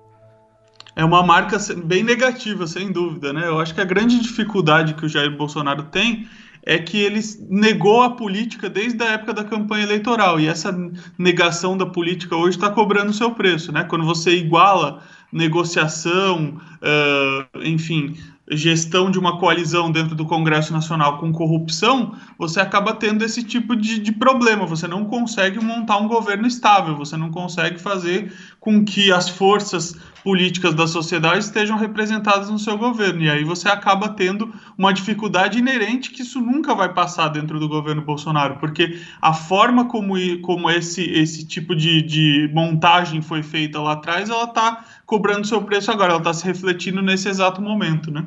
É 0.96 1.06
uma 1.06 1.24
marca 1.24 1.58
bem 1.86 2.04
negativa, 2.04 2.66
sem 2.66 2.92
dúvida, 2.92 3.32
né? 3.32 3.48
Eu 3.48 3.60
acho 3.60 3.76
que 3.76 3.82
a 3.82 3.86
grande 3.86 4.20
dificuldade 4.20 4.96
que 4.96 5.06
o 5.06 5.10
Jair 5.10 5.38
Bolsonaro 5.38 5.84
tem 5.84 6.28
é 6.64 6.78
que 6.78 6.98
ele 6.98 7.20
negou 7.50 8.02
a 8.02 8.12
política 8.12 8.70
desde 8.70 9.02
a 9.04 9.12
época 9.12 9.34
da 9.34 9.44
campanha 9.44 9.84
eleitoral 9.84 10.40
e 10.40 10.48
essa 10.48 10.76
negação 11.18 11.78
da 11.78 11.86
política 11.86 12.36
hoje 12.36 12.58
está 12.58 12.70
cobrando 12.70 13.12
o 13.12 13.14
seu 13.14 13.32
preço, 13.32 13.72
né? 13.72 13.84
Quando 13.84 14.06
você 14.06 14.32
iguala 14.36 15.04
negociação, 15.32 16.60
uh, 16.82 17.64
enfim, 17.64 18.18
gestão 18.52 19.10
de 19.10 19.18
uma 19.18 19.40
coalizão 19.40 19.90
dentro 19.92 20.14
do 20.14 20.26
Congresso 20.26 20.74
Nacional 20.74 21.18
com 21.18 21.32
corrupção, 21.32 22.16
você 22.38 22.60
acaba 22.60 22.94
tendo 22.94 23.24
esse 23.24 23.44
tipo 23.44 23.76
de, 23.76 24.00
de, 24.00 24.12
problema. 24.12 24.66
Você 24.66 24.88
não 24.88 25.06
consegue 25.06 25.64
montar 25.64 25.98
um 25.98 26.08
governo 26.08 26.46
estável, 26.46 26.96
você 26.96 27.16
não 27.16 27.32
consegue 27.32 27.80
fazer 27.80 28.34
com 28.60 28.84
que 28.84 29.12
as 29.12 29.30
forças 29.30 29.96
políticas 30.24 30.76
da 30.76 30.86
sociedade 30.86 31.40
estejam 31.40 31.78
representadas 31.78 32.50
no 32.50 32.60
seu 32.60 32.78
governo. 32.78 33.24
E 33.24 33.30
aí 33.30 33.44
você 33.44 33.70
acaba 33.70 34.10
tendo 34.10 34.54
uma 34.78 34.94
dificuldade 34.94 35.58
inerente 35.58 36.12
que 36.12 36.22
isso 36.22 36.40
nunca 36.40 36.76
vai 36.76 36.94
passar 36.94 37.30
dentro 37.30 37.60
do 37.60 37.68
governo 37.68 38.02
Bolsonaro, 38.02 38.58
porque 38.58 39.00
a 39.22 39.34
forma 39.34 39.86
como, 39.86 40.14
como 40.42 40.70
esse, 40.70 41.04
esse 41.04 41.46
tipo 41.46 41.76
de, 41.76 42.02
de 42.02 42.50
montagem 42.54 43.22
foi 43.22 43.42
feita 43.42 43.80
lá 43.80 43.94
atrás, 43.94 44.30
ela 44.30 44.44
está 44.44 44.86
cobrando 45.12 45.46
seu 45.46 45.62
preço 45.62 45.92
agora, 45.92 46.12
ela 46.12 46.20
está 46.20 46.34
se 46.34 46.46
refletindo 46.46 47.02
nesse 47.02 47.28
exato 47.28 47.62
momento, 47.62 48.10
né? 48.10 48.26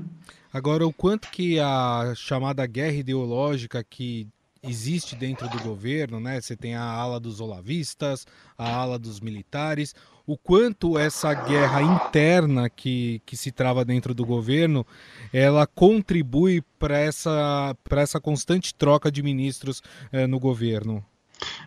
Agora, 0.53 0.87
o 0.87 0.93
quanto 0.93 1.31
que 1.31 1.59
a 1.59 2.13
chamada 2.15 2.67
guerra 2.67 2.97
ideológica 2.97 3.83
que 3.83 4.29
existe 4.63 5.17
dentro 5.17 5.49
do 5.49 5.59
governo, 5.61 6.21
né? 6.21 6.39
Você 6.39 6.55
tem 6.55 6.75
a 6.75 6.85
ala 6.85 7.19
dos 7.19 7.41
olavistas, 7.41 8.27
a 8.59 8.71
ala 8.71 8.99
dos 8.99 9.19
militares, 9.19 9.95
o 10.27 10.37
quanto 10.37 10.99
essa 10.99 11.33
guerra 11.33 11.81
interna 11.81 12.69
que, 12.69 13.23
que 13.25 13.35
se 13.35 13.51
trava 13.51 13.83
dentro 13.83 14.13
do 14.13 14.27
governo 14.27 14.87
ela 15.33 15.67
contribui 15.67 16.63
para 16.79 16.99
essa, 16.99 17.75
essa 17.93 18.21
constante 18.21 18.75
troca 18.75 19.11
de 19.11 19.23
ministros 19.23 19.83
eh, 20.13 20.27
no 20.27 20.39
governo. 20.39 21.03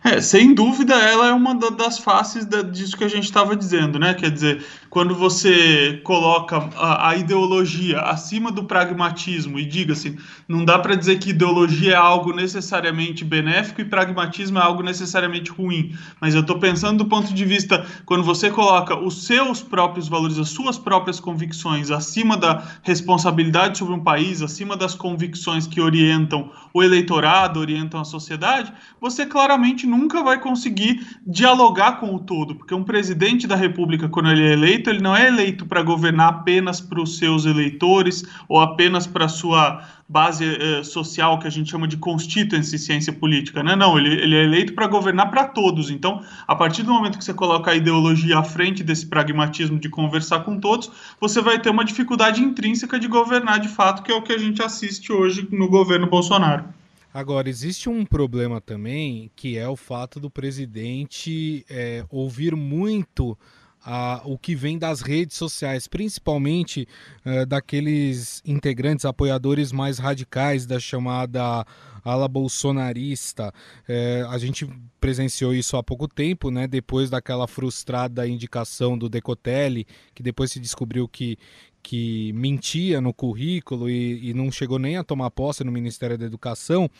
É, 0.04 0.20
sem 0.20 0.54
dúvida, 0.54 0.94
ela 0.94 1.28
é 1.28 1.32
uma 1.32 1.54
das 1.54 1.98
faces 1.98 2.46
disso 2.72 2.96
que 2.96 3.04
a 3.04 3.08
gente 3.08 3.24
estava 3.24 3.54
dizendo, 3.54 3.98
né? 3.98 4.14
Quer 4.14 4.30
dizer, 4.30 4.64
quando 4.88 5.14
você 5.14 6.00
coloca 6.04 6.56
a, 6.76 7.10
a 7.10 7.16
ideologia 7.16 8.00
acima 8.00 8.50
do 8.50 8.64
pragmatismo, 8.64 9.58
e 9.58 9.66
diga-se, 9.66 10.16
não 10.48 10.64
dá 10.64 10.78
para 10.78 10.94
dizer 10.94 11.18
que 11.18 11.30
ideologia 11.30 11.92
é 11.92 11.96
algo 11.96 12.32
necessariamente 12.32 13.24
benéfico 13.24 13.80
e 13.80 13.84
pragmatismo 13.84 14.58
é 14.58 14.62
algo 14.62 14.82
necessariamente 14.82 15.50
ruim, 15.50 15.94
mas 16.20 16.34
eu 16.34 16.40
estou 16.40 16.58
pensando 16.58 16.98
do 16.98 17.06
ponto 17.06 17.34
de 17.34 17.44
vista, 17.44 17.84
quando 18.06 18.22
você 18.22 18.50
coloca 18.50 18.98
os 18.98 19.26
seus 19.26 19.62
próprios 19.62 20.08
valores, 20.08 20.38
as 20.38 20.48
suas 20.48 20.78
próprias 20.78 21.20
convicções 21.20 21.90
acima 21.90 22.36
da 22.36 22.62
responsabilidade 22.82 23.78
sobre 23.78 23.94
um 23.94 24.02
país, 24.02 24.42
acima 24.42 24.76
das 24.76 24.94
convicções 24.94 25.66
que 25.66 25.80
orientam 25.80 26.50
o 26.72 26.82
eleitorado, 26.82 27.60
orientam 27.60 28.00
a 28.00 28.04
sociedade, 28.04 28.72
você 29.00 29.26
claramente 29.26 29.67
nunca 29.86 30.22
vai 30.22 30.40
conseguir 30.40 31.06
dialogar 31.26 32.00
com 32.00 32.14
o 32.14 32.18
todo, 32.18 32.54
porque 32.54 32.74
um 32.74 32.84
presidente 32.84 33.46
da 33.46 33.56
república, 33.56 34.08
quando 34.08 34.30
ele 34.30 34.46
é 34.46 34.52
eleito, 34.52 34.90
ele 34.90 35.00
não 35.00 35.16
é 35.16 35.28
eleito 35.28 35.66
para 35.66 35.82
governar 35.82 36.28
apenas 36.28 36.80
para 36.80 37.00
os 37.00 37.18
seus 37.18 37.44
eleitores 37.44 38.24
ou 38.48 38.60
apenas 38.60 39.06
para 39.06 39.26
a 39.26 39.28
sua 39.28 39.82
base 40.08 40.44
eh, 40.44 40.82
social 40.82 41.38
que 41.38 41.46
a 41.46 41.50
gente 41.50 41.70
chama 41.70 41.86
de 41.86 41.98
constituency 41.98 42.78
ciência 42.78 43.12
política, 43.12 43.62
né? 43.62 43.76
Não, 43.76 43.98
ele, 43.98 44.14
ele 44.14 44.34
é 44.34 44.44
eleito 44.44 44.72
para 44.72 44.86
governar 44.86 45.30
para 45.30 45.44
todos. 45.44 45.90
Então, 45.90 46.22
a 46.46 46.56
partir 46.56 46.82
do 46.82 46.92
momento 46.92 47.18
que 47.18 47.24
você 47.24 47.34
coloca 47.34 47.70
a 47.70 47.74
ideologia 47.74 48.38
à 48.38 48.42
frente 48.42 48.82
desse 48.82 49.06
pragmatismo 49.06 49.78
de 49.78 49.90
conversar 49.90 50.40
com 50.40 50.58
todos, 50.58 50.90
você 51.20 51.42
vai 51.42 51.58
ter 51.58 51.68
uma 51.68 51.84
dificuldade 51.84 52.42
intrínseca 52.42 52.98
de 52.98 53.06
governar 53.06 53.60
de 53.60 53.68
fato, 53.68 54.02
que 54.02 54.10
é 54.10 54.14
o 54.14 54.22
que 54.22 54.32
a 54.32 54.38
gente 54.38 54.62
assiste 54.62 55.12
hoje 55.12 55.46
no 55.52 55.68
governo 55.68 56.06
Bolsonaro. 56.06 56.77
Agora, 57.18 57.48
existe 57.48 57.88
um 57.88 58.06
problema 58.06 58.60
também, 58.60 59.28
que 59.34 59.58
é 59.58 59.68
o 59.68 59.74
fato 59.74 60.20
do 60.20 60.30
presidente 60.30 61.66
é, 61.68 62.06
ouvir 62.08 62.54
muito 62.54 63.36
a, 63.90 64.20
o 64.26 64.36
que 64.36 64.54
vem 64.54 64.78
das 64.78 65.00
redes 65.00 65.38
sociais, 65.38 65.88
principalmente 65.88 66.86
uh, 67.24 67.46
daqueles 67.46 68.42
integrantes, 68.44 69.06
apoiadores 69.06 69.72
mais 69.72 69.98
radicais 69.98 70.66
da 70.66 70.78
chamada 70.78 71.64
ala 72.04 72.28
bolsonarista. 72.28 73.52
É, 73.86 74.26
a 74.28 74.38
gente 74.38 74.68
presenciou 75.00 75.54
isso 75.54 75.76
há 75.76 75.82
pouco 75.82 76.06
tempo, 76.06 76.50
né? 76.50 76.66
Depois 76.66 77.08
daquela 77.10 77.46
frustrada 77.46 78.28
indicação 78.28 78.96
do 78.96 79.08
Decotelli, 79.08 79.86
que 80.14 80.22
depois 80.22 80.52
se 80.52 80.60
descobriu 80.60 81.08
que, 81.08 81.38
que 81.82 82.32
mentia 82.34 83.00
no 83.00 83.14
currículo 83.14 83.88
e, 83.88 84.30
e, 84.30 84.34
não 84.34 84.50
chegou 84.50 84.78
nem 84.78 84.96
a 84.96 85.04
tomar 85.04 85.30
posse 85.30 85.64
no 85.64 85.72
Ministério 85.72 86.18
da 86.18 86.26
Educação, 86.26 86.90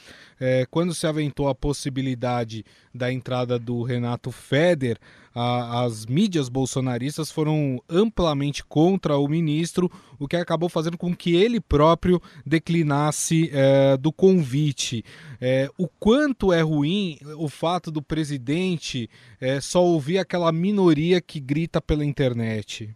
é, 0.40 0.66
quando 0.70 0.94
se 0.94 1.06
aventou 1.06 1.48
a 1.48 1.54
possibilidade 1.54 2.64
da 2.94 3.12
entrada 3.12 3.58
do 3.58 3.82
Renato 3.82 4.30
Feder, 4.30 4.98
a, 5.38 5.84
as 5.84 6.04
mídias 6.04 6.48
bolsonaristas 6.48 7.30
foram 7.30 7.80
amplamente 7.88 8.64
contra 8.64 9.16
o 9.16 9.28
ministro, 9.28 9.88
o 10.18 10.26
que 10.26 10.34
acabou 10.34 10.68
fazendo 10.68 10.98
com 10.98 11.14
que 11.14 11.36
ele 11.36 11.60
próprio 11.60 12.20
declinasse 12.44 13.48
é, 13.52 13.96
do 13.96 14.12
convite. 14.12 15.04
É, 15.40 15.70
o 15.78 15.86
quanto 15.86 16.52
é 16.52 16.60
ruim 16.60 17.18
o 17.36 17.48
fato 17.48 17.92
do 17.92 18.02
presidente 18.02 19.08
é, 19.40 19.60
só 19.60 19.84
ouvir 19.84 20.18
aquela 20.18 20.50
minoria 20.50 21.20
que 21.20 21.38
grita 21.38 21.80
pela 21.80 22.04
internet. 22.04 22.90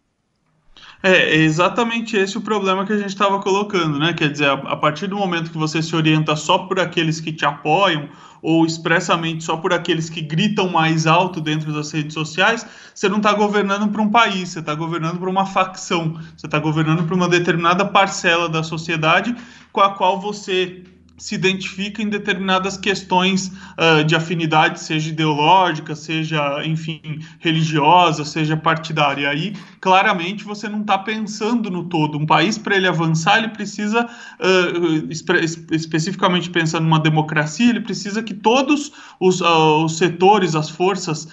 É, 1.02 1.34
exatamente 1.34 2.16
esse 2.16 2.38
o 2.38 2.40
problema 2.40 2.86
que 2.86 2.92
a 2.92 2.96
gente 2.96 3.08
estava 3.08 3.40
colocando, 3.40 3.98
né? 3.98 4.12
Quer 4.12 4.30
dizer, 4.30 4.48
a, 4.48 4.76
partir 4.76 5.08
do 5.08 5.16
momento 5.16 5.50
que 5.50 5.58
você 5.58 5.82
se 5.82 5.96
orienta 5.96 6.36
só 6.36 6.58
por 6.58 6.78
aqueles 6.78 7.20
que 7.20 7.32
te 7.32 7.44
apoiam 7.44 8.08
ou 8.40 8.64
expressamente 8.64 9.42
só 9.42 9.56
por 9.56 9.72
aqueles 9.72 10.08
que 10.08 10.20
gritam 10.20 10.68
mais 10.68 11.06
alto 11.06 11.40
dentro 11.40 11.72
das 11.72 11.90
redes 11.90 12.14
sociais, 12.14 12.64
você 12.94 13.08
não 13.08 13.16
está 13.16 13.32
governando 13.32 13.90
para 13.90 14.02
um 14.02 14.10
país, 14.10 14.50
você 14.50 14.60
está 14.60 14.74
governando 14.74 15.18
para 15.18 15.30
uma 15.30 15.46
facção, 15.46 16.14
você 16.36 16.46
está 16.46 16.58
governando 16.60 17.04
para 17.04 17.14
uma 17.14 17.28
determinada 17.28 17.84
parcela 17.84 18.48
da 18.48 18.62
sociedade 18.62 19.34
com 19.72 19.80
a 19.80 19.90
qual 19.90 20.20
você 20.20 20.84
se 21.16 21.34
identifica 21.34 22.02
em 22.02 22.08
determinadas 22.08 22.76
questões 22.76 23.52
uh, 23.78 24.04
de 24.04 24.14
afinidade, 24.14 24.80
seja 24.80 25.10
ideológica, 25.10 25.94
seja, 25.94 26.64
enfim, 26.64 27.00
religiosa, 27.38 28.24
seja 28.24 28.56
partidária. 28.56 29.28
Aí, 29.28 29.54
claramente, 29.80 30.44
você 30.44 30.68
não 30.68 30.80
está 30.80 30.98
pensando 30.98 31.70
no 31.70 31.84
todo. 31.84 32.18
Um 32.18 32.26
país, 32.26 32.58
para 32.58 32.76
ele 32.76 32.88
avançar, 32.88 33.38
ele 33.38 33.48
precisa, 33.48 34.04
uh, 34.04 35.10
espe 35.10 35.32
especificamente 35.72 36.50
pensando 36.50 36.84
numa 36.84 37.00
democracia, 37.00 37.70
ele 37.70 37.80
precisa 37.80 38.22
que 38.22 38.34
todos 38.34 38.92
os, 39.20 39.40
uh, 39.40 39.84
os 39.84 39.96
setores, 39.98 40.54
as 40.54 40.68
forças 40.68 41.28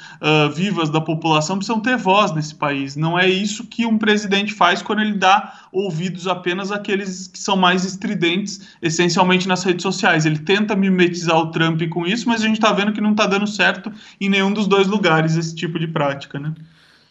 vivas 0.54 0.90
da 0.90 1.02
população 1.02 1.58
precisam 1.58 1.80
ter 1.80 1.98
voz 1.98 2.32
nesse 2.34 2.54
país. 2.54 2.96
Não 2.96 3.18
é 3.18 3.28
isso 3.28 3.66
que 3.66 3.86
um 3.86 3.98
presidente 3.98 4.54
faz 4.54 4.82
quando 4.82 5.00
ele 5.02 5.14
dá 5.14 5.68
ouvidos 5.72 6.28
apenas 6.28 6.72
àqueles 6.72 7.28
que 7.28 7.40
são 7.40 7.56
mais 7.56 7.86
estridentes, 7.86 8.62
essencialmente 8.82 9.48
nas 9.48 9.64
redes 9.64 9.84
sociais. 9.84 10.26
Ele 10.26 10.40
tenta 10.40 10.76
mimetizar 10.76 11.38
o 11.38 11.52
Trump 11.52 11.82
com 11.90 12.06
isso, 12.06 12.28
mas 12.28 12.42
a 12.42 12.46
gente 12.46 12.58
está 12.58 12.72
vendo 12.74 12.94
que 12.94 13.02
não 13.02 13.12
está 13.12 13.26
dando 13.26 13.48
certo 13.48 13.92
em 14.20 14.30
nenhum 14.30 14.52
dos 14.52 14.68
dois 14.68 14.88
lugares 14.88 15.36
esse 15.36 15.56
tipo 15.56 15.80
de 15.80 15.88
prática, 15.88 16.40
né? 16.40 16.54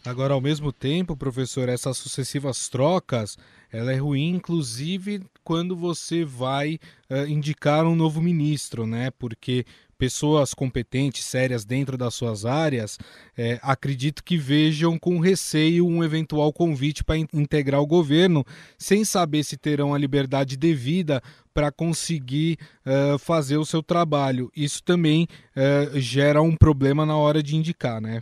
Agora, 0.05 0.33
ao 0.33 0.41
mesmo 0.41 0.71
tempo, 0.71 1.15
professor, 1.15 1.67
essas 1.67 1.97
sucessivas 1.97 2.69
trocas, 2.69 3.37
ela 3.71 3.91
é 3.91 3.97
ruim, 3.97 4.29
inclusive 4.29 5.21
quando 5.49 5.75
você 5.75 6.23
vai 6.23 6.79
uh, 7.09 7.25
indicar 7.27 7.83
um 7.83 7.95
novo 7.95 8.21
ministro, 8.21 8.85
né? 8.85 9.09
Porque 9.17 9.65
pessoas 9.97 10.53
competentes, 10.53 11.25
sérias 11.25 11.65
dentro 11.65 11.97
das 11.97 12.13
suas 12.13 12.45
áreas, 12.45 12.99
é, 13.35 13.59
acredito 13.63 14.23
que 14.23 14.37
vejam 14.37 14.99
com 14.99 15.19
receio 15.19 15.87
um 15.87 16.03
eventual 16.03 16.53
convite 16.53 17.03
para 17.03 17.17
in 17.17 17.27
integrar 17.33 17.81
o 17.81 17.87
governo, 17.87 18.45
sem 18.77 19.03
saber 19.03 19.43
se 19.43 19.57
terão 19.57 19.91
a 19.91 19.97
liberdade 19.97 20.55
devida 20.55 21.19
para 21.51 21.71
conseguir 21.71 22.59
uh, 22.85 23.17
fazer 23.17 23.57
o 23.57 23.65
seu 23.65 23.81
trabalho. 23.81 24.51
Isso 24.55 24.83
também 24.83 25.27
uh, 25.57 25.99
gera 25.99 26.43
um 26.43 26.55
problema 26.55 27.07
na 27.07 27.17
hora 27.17 27.41
de 27.41 27.55
indicar, 27.55 27.99
né? 27.99 28.21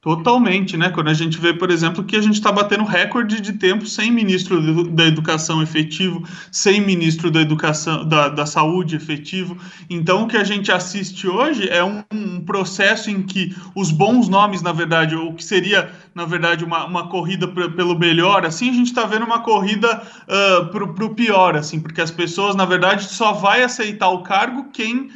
Totalmente, 0.00 0.76
né? 0.76 0.90
Quando 0.90 1.08
a 1.08 1.14
gente 1.14 1.38
vê, 1.40 1.52
por 1.52 1.72
exemplo, 1.72 2.04
que 2.04 2.14
a 2.14 2.20
gente 2.20 2.34
está 2.34 2.52
batendo 2.52 2.84
recorde 2.84 3.40
de 3.40 3.54
tempo 3.54 3.84
sem 3.84 4.12
ministro 4.12 4.84
da 4.84 5.04
educação 5.04 5.60
efetivo, 5.60 6.22
sem 6.52 6.80
ministro 6.80 7.32
da 7.32 7.40
educação 7.40 8.06
da, 8.06 8.28
da 8.28 8.46
saúde 8.46 8.94
efetivo. 8.94 9.58
Então, 9.90 10.22
o 10.22 10.28
que 10.28 10.36
a 10.36 10.44
gente 10.44 10.70
assiste 10.70 11.26
hoje 11.26 11.68
é 11.68 11.82
um, 11.82 12.04
um 12.12 12.40
processo 12.40 13.10
em 13.10 13.22
que 13.22 13.52
os 13.74 13.90
bons 13.90 14.28
nomes, 14.28 14.62
na 14.62 14.70
verdade, 14.70 15.16
ou 15.16 15.34
que 15.34 15.42
seria, 15.42 15.90
na 16.14 16.24
verdade, 16.24 16.64
uma, 16.64 16.84
uma 16.84 17.08
corrida 17.08 17.48
pra, 17.48 17.68
pelo 17.68 17.98
melhor, 17.98 18.46
assim, 18.46 18.70
a 18.70 18.74
gente 18.74 18.86
está 18.86 19.04
vendo 19.04 19.24
uma 19.24 19.40
corrida 19.40 20.00
uh, 20.28 20.66
para 20.66 21.04
o 21.04 21.14
pior, 21.14 21.56
assim, 21.56 21.80
porque 21.80 22.00
as 22.00 22.12
pessoas, 22.12 22.54
na 22.54 22.64
verdade, 22.64 23.02
só 23.02 23.32
vai 23.32 23.64
aceitar 23.64 24.10
o 24.10 24.22
cargo 24.22 24.70
quem 24.72 25.10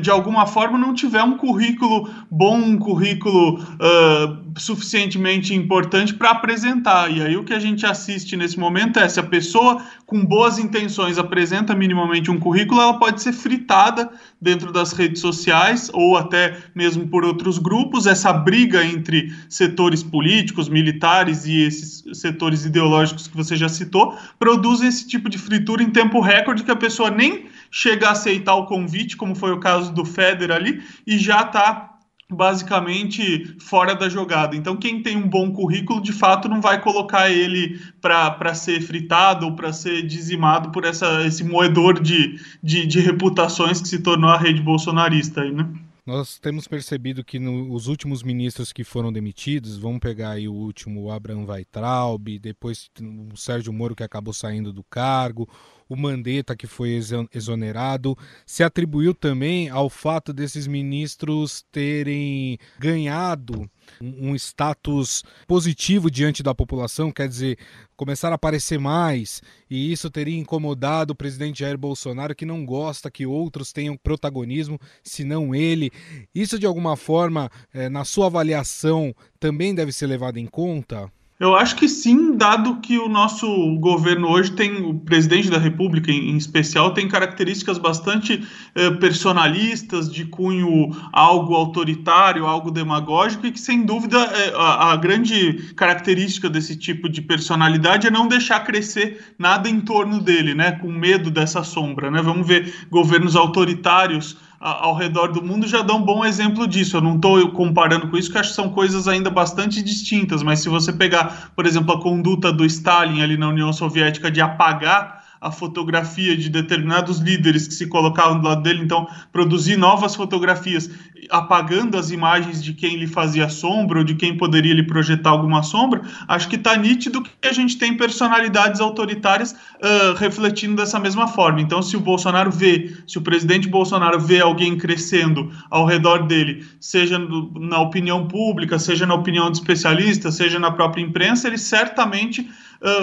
de 0.00 0.10
alguma 0.10 0.46
forma 0.46 0.78
não 0.78 0.94
tiver 0.94 1.22
um 1.22 1.36
currículo 1.36 2.08
bom, 2.30 2.56
um 2.56 2.78
currículo 2.78 3.60
uh, 3.60 4.58
suficientemente 4.58 5.54
importante 5.54 6.14
para 6.14 6.30
apresentar. 6.30 7.10
E 7.10 7.22
aí 7.22 7.36
o 7.36 7.44
que 7.44 7.52
a 7.52 7.58
gente 7.58 7.84
assiste 7.84 8.36
nesse 8.36 8.58
momento 8.58 8.98
é 8.98 9.08
se 9.08 9.20
a 9.20 9.22
pessoa 9.22 9.82
com 10.06 10.24
boas 10.24 10.58
intenções 10.58 11.18
apresenta 11.18 11.74
minimamente 11.74 12.30
um 12.30 12.38
currículo, 12.38 12.80
ela 12.80 12.98
pode 12.98 13.22
ser 13.22 13.32
fritada 13.32 14.10
dentro 14.40 14.72
das 14.72 14.92
redes 14.92 15.20
sociais 15.20 15.90
ou 15.92 16.16
até 16.16 16.56
mesmo 16.74 17.06
por 17.06 17.24
outros 17.24 17.58
grupos. 17.58 18.06
Essa 18.06 18.32
briga 18.32 18.84
entre 18.84 19.32
setores 19.48 20.02
políticos, 20.02 20.68
militares 20.68 21.44
e 21.44 21.60
esses 21.60 22.04
setores 22.18 22.64
ideológicos 22.64 23.28
que 23.28 23.36
você 23.36 23.54
já 23.54 23.68
citou 23.68 24.16
produz 24.38 24.80
esse 24.80 25.06
tipo 25.06 25.28
de 25.28 25.36
fritura 25.36 25.82
em 25.82 25.90
tempo 25.90 26.20
recorde 26.20 26.62
que 26.62 26.70
a 26.70 26.76
pessoa 26.76 27.10
nem 27.10 27.46
chega 27.70 28.08
a 28.08 28.12
aceitar 28.12 28.54
o 28.54 28.66
convite, 28.66 29.16
como 29.16 29.34
foi 29.34 29.52
o 29.52 29.60
caso 29.60 29.92
do 29.92 30.04
Federer 30.04 30.56
ali, 30.56 30.82
e 31.06 31.18
já 31.18 31.42
está 31.42 31.98
basicamente 32.30 33.56
fora 33.58 33.94
da 33.94 34.08
jogada. 34.08 34.54
Então, 34.54 34.76
quem 34.76 35.02
tem 35.02 35.16
um 35.16 35.26
bom 35.26 35.50
currículo, 35.50 36.00
de 36.00 36.12
fato, 36.12 36.48
não 36.48 36.60
vai 36.60 36.80
colocar 36.80 37.30
ele 37.30 37.80
para 38.02 38.54
ser 38.54 38.82
fritado 38.82 39.46
ou 39.46 39.56
para 39.56 39.72
ser 39.72 40.06
dizimado 40.06 40.70
por 40.70 40.84
essa, 40.84 41.26
esse 41.26 41.42
moedor 41.42 42.00
de, 42.00 42.38
de, 42.62 42.86
de, 42.86 43.00
reputações 43.00 43.80
que 43.80 43.88
se 43.88 44.00
tornou 44.00 44.30
a 44.30 44.36
rede 44.36 44.60
bolsonarista 44.60 45.40
aí, 45.40 45.52
né? 45.52 45.66
Nós 46.04 46.38
temos 46.38 46.66
percebido 46.66 47.22
que 47.22 47.38
no, 47.38 47.70
os 47.72 47.86
últimos 47.86 48.22
ministros 48.22 48.72
que 48.72 48.82
foram 48.82 49.12
demitidos, 49.12 49.76
vamos 49.76 49.98
pegar 49.98 50.30
aí 50.30 50.48
o 50.48 50.54
último, 50.54 51.02
o 51.02 51.10
Abraham 51.10 51.44
Weitraub, 51.44 52.38
depois 52.38 52.90
o 53.30 53.36
Sérgio 53.36 53.74
Moro 53.74 53.94
que 53.94 54.02
acabou 54.02 54.32
saindo 54.32 54.72
do 54.72 54.82
cargo, 54.84 55.46
o 55.88 55.96
Mandetta, 55.96 56.56
que 56.56 56.66
foi 56.66 57.00
exonerado, 57.32 58.16
se 58.44 58.62
atribuiu 58.62 59.14
também 59.14 59.68
ao 59.68 59.88
fato 59.88 60.32
desses 60.32 60.66
ministros 60.66 61.64
terem 61.72 62.58
ganhado 62.78 63.68
um 64.02 64.34
status 64.34 65.24
positivo 65.46 66.10
diante 66.10 66.42
da 66.42 66.54
população, 66.54 67.10
quer 67.10 67.28
dizer, 67.28 67.58
começar 67.96 68.30
a 68.30 68.34
aparecer 68.34 68.78
mais, 68.78 69.42
e 69.68 69.90
isso 69.90 70.10
teria 70.10 70.38
incomodado 70.38 71.12
o 71.12 71.16
presidente 71.16 71.60
Jair 71.60 71.78
Bolsonaro, 71.78 72.34
que 72.34 72.46
não 72.46 72.64
gosta 72.64 73.10
que 73.10 73.26
outros 73.26 73.72
tenham 73.72 73.96
protagonismo, 73.96 74.78
senão 75.02 75.54
ele. 75.54 75.90
Isso, 76.34 76.58
de 76.58 76.66
alguma 76.66 76.96
forma, 76.96 77.50
eh, 77.72 77.88
na 77.88 78.04
sua 78.04 78.26
avaliação, 78.26 79.14
também 79.40 79.74
deve 79.74 79.92
ser 79.92 80.06
levado 80.06 80.38
em 80.38 80.46
conta? 80.46 81.10
Eu 81.40 81.54
acho 81.54 81.76
que 81.76 81.88
sim, 81.88 82.36
dado 82.36 82.80
que 82.80 82.98
o 82.98 83.08
nosso 83.08 83.46
governo 83.76 84.28
hoje 84.28 84.50
tem, 84.50 84.84
o 84.84 84.94
presidente 84.98 85.48
da 85.48 85.56
República 85.56 86.10
em, 86.10 86.36
especial, 86.36 86.92
tem 86.92 87.06
características 87.06 87.78
bastante 87.78 88.44
eh, 88.74 88.90
personalistas, 88.92 90.12
de 90.12 90.24
cunho 90.24 90.90
algo 91.12 91.54
autoritário, 91.54 92.44
algo 92.44 92.72
demagógico, 92.72 93.46
e 93.46 93.52
que 93.52 93.60
sem 93.60 93.84
dúvida 93.84 94.18
eh, 94.18 94.52
a, 94.56 94.90
a, 94.90 94.96
grande 94.96 95.72
característica 95.76 96.50
desse 96.50 96.74
tipo 96.74 97.08
de 97.08 97.22
personalidade 97.22 98.08
é 98.08 98.10
não 98.10 98.26
deixar 98.26 98.64
crescer 98.64 99.32
nada 99.38 99.68
em 99.68 99.80
torno 99.80 100.20
dele, 100.20 100.56
né, 100.56 100.72
com 100.72 100.90
medo 100.90 101.30
dessa 101.30 101.62
sombra. 101.62 102.10
Né? 102.10 102.20
Vamos 102.20 102.48
ver 102.48 102.74
governos 102.90 103.36
autoritários 103.36 104.36
ao 104.60 104.94
redor 104.94 105.28
do 105.28 105.42
mundo 105.42 105.66
já 105.68 105.82
dão 105.82 105.98
um 105.98 106.02
bom 106.02 106.24
exemplo 106.24 106.66
disso. 106.66 106.96
Eu 106.96 107.00
não 107.00 107.16
estou 107.16 107.50
comparando 107.52 108.08
com 108.08 108.16
isso, 108.16 108.30
que 108.30 108.38
acho 108.38 108.50
que 108.50 108.56
são 108.56 108.70
coisas 108.70 109.06
ainda 109.06 109.30
bastante 109.30 109.82
distintas, 109.82 110.42
mas 110.42 110.60
se 110.60 110.68
você 110.68 110.92
pegar, 110.92 111.52
por 111.54 111.66
exemplo, 111.66 111.94
a 111.94 112.00
conduta 112.00 112.52
do 112.52 112.64
Stalin 112.64 113.22
ali 113.22 113.36
na 113.36 113.48
União 113.48 113.72
Soviética 113.72 114.30
de 114.30 114.40
apagar 114.40 115.17
a 115.40 115.50
fotografia 115.50 116.36
de 116.36 116.48
determinados 116.48 117.18
líderes 117.18 117.68
que 117.68 117.74
se 117.74 117.86
colocavam 117.86 118.40
do 118.40 118.46
lado 118.46 118.62
dele, 118.62 118.82
então 118.82 119.06
produzir 119.32 119.76
novas 119.76 120.14
fotografias, 120.14 120.90
apagando 121.30 121.96
as 121.96 122.10
imagens 122.10 122.62
de 122.62 122.72
quem 122.72 122.96
lhe 122.96 123.06
fazia 123.06 123.48
sombra 123.48 123.98
ou 123.98 124.04
de 124.04 124.14
quem 124.14 124.36
poderia 124.36 124.74
lhe 124.74 124.82
projetar 124.82 125.30
alguma 125.30 125.62
sombra, 125.62 126.02
acho 126.26 126.48
que 126.48 126.56
está 126.56 126.76
nítido 126.76 127.22
que 127.22 127.48
a 127.48 127.52
gente 127.52 127.76
tem 127.76 127.96
personalidades 127.96 128.80
autoritárias 128.80 129.52
uh, 129.52 130.14
refletindo 130.16 130.76
dessa 130.76 130.98
mesma 130.98 131.28
forma. 131.28 131.60
Então, 131.60 131.82
se 131.82 131.96
o 131.96 132.00
Bolsonaro 132.00 132.50
vê, 132.50 132.96
se 133.06 133.18
o 133.18 133.22
presidente 133.22 133.68
Bolsonaro 133.68 134.18
vê 134.20 134.40
alguém 134.40 134.76
crescendo 134.76 135.50
ao 135.70 135.84
redor 135.84 136.26
dele, 136.26 136.66
seja 136.80 137.18
no, 137.18 137.52
na 137.58 137.80
opinião 137.80 138.26
pública, 138.26 138.78
seja 138.78 139.06
na 139.06 139.14
opinião 139.14 139.50
de 139.50 139.58
especialistas, 139.58 140.34
seja 140.34 140.58
na 140.58 140.70
própria 140.70 141.02
imprensa, 141.02 141.46
ele 141.46 141.58
certamente 141.58 142.48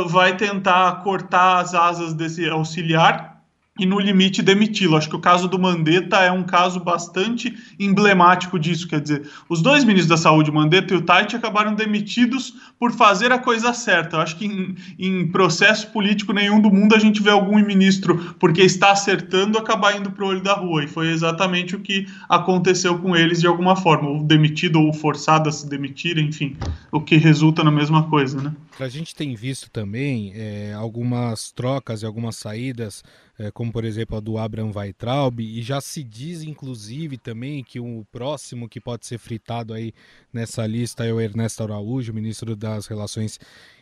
vai 0.08 0.36
tentar 0.38 1.03
cortar 1.03 1.60
as 1.60 1.74
asas 1.74 2.13
desse 2.13 2.48
auxiliar 2.50 3.36
e 3.77 3.86
no 3.86 4.00
limite 4.00 4.41
demiti-lo. 4.41 4.96
Acho 4.96 5.10
que 5.10 5.15
o 5.15 5.20
caso 5.20 5.50
do 5.50 5.60
Mandetta 5.60 6.17
é 6.17 6.32
um 6.32 6.44
caso 6.44 6.79
bastante 6.79 7.53
emblemático 7.77 8.58
disso. 8.58 8.88
Quer 8.88 9.01
dizer, 9.01 9.29
os 9.50 9.62
dois 9.62 9.84
ministros 9.84 10.08
da 10.08 10.17
Saúde, 10.17 10.51
Mandetta 10.51 10.94
e 10.94 10.98
o 10.98 11.01
Tait, 11.01 11.36
acabaram 11.36 11.75
demitidos 11.75 12.55
por 12.79 12.94
fazer 12.94 13.34
a 13.34 13.38
coisa 13.38 13.74
certa. 13.74 14.15
Eu 14.15 14.22
acho 14.22 14.38
que 14.38 14.46
em, 14.46 14.75
em, 14.98 15.27
processo 15.27 15.88
político 15.91 16.32
nenhum 16.32 16.62
do 16.62 16.72
mundo 16.72 16.96
a 16.96 17.00
gente 17.00 17.22
vê 17.22 17.32
algum 17.32 17.62
ministro, 17.62 18.36
porque 18.39 18.62
está 18.62 18.91
acertando, 18.91 19.58
acabar 19.58 19.98
indo 19.98 20.10
para 20.10 20.24
o 20.24 20.27
olho 20.29 20.41
da 20.41 20.53
rua. 20.53 20.86
E 20.86 20.88
foi 20.88 21.10
exatamente 21.10 21.75
o 21.75 21.79
que 21.79 22.08
aconteceu 22.29 22.98
com 23.00 23.13
eles 23.13 23.41
de 23.41 23.48
alguma 23.48 23.75
forma, 23.75 24.08
ou 24.08 24.24
demitido 24.24 24.79
ou 24.79 24.94
forçado 24.94 25.50
a 25.50 25.51
se 25.51 25.67
demitir, 25.67 26.17
enfim, 26.17 26.55
o 26.91 27.01
que 27.01 27.17
resulta 27.17 27.62
na 27.62 27.72
mesma 27.72 28.03
coisa, 28.03 28.41
né? 28.41 28.53
A 28.79 28.89
gente 28.89 29.15
tem 29.15 29.36
visto 29.36 29.70
também 29.70 30.34
é, 30.36 30.74
algumas 30.74 31.51
trocas 31.51 32.01
e 32.01 32.05
algumas 32.05 32.36
saídas 32.36 33.03
é, 33.38 33.51
como 33.51 33.72
por 33.72 33.84
exemplo 33.84 34.17
a 34.17 34.20
do 34.20 34.38
Abraham 34.38 34.72
Weitraub, 34.74 35.39
e 35.39 35.62
já 35.62 35.82
se 35.82 36.03
diz 36.03 36.44
inclusive 36.44 37.17
também 37.17 37.63
que 37.63 37.79
o 37.79 38.05
próximo 38.12 38.70
que 38.70 38.79
pode 38.79 39.05
ser 39.05 39.17
fritado 39.17 39.74
aí 39.74 39.94
nessa 40.32 40.65
lista 40.65 41.05
é 41.05 41.13
o 41.13 41.20
Ernesto 41.20 41.63
Araújo, 41.63 42.13
ministro 42.13 42.55
das 42.55 42.88
Relações 42.88 43.39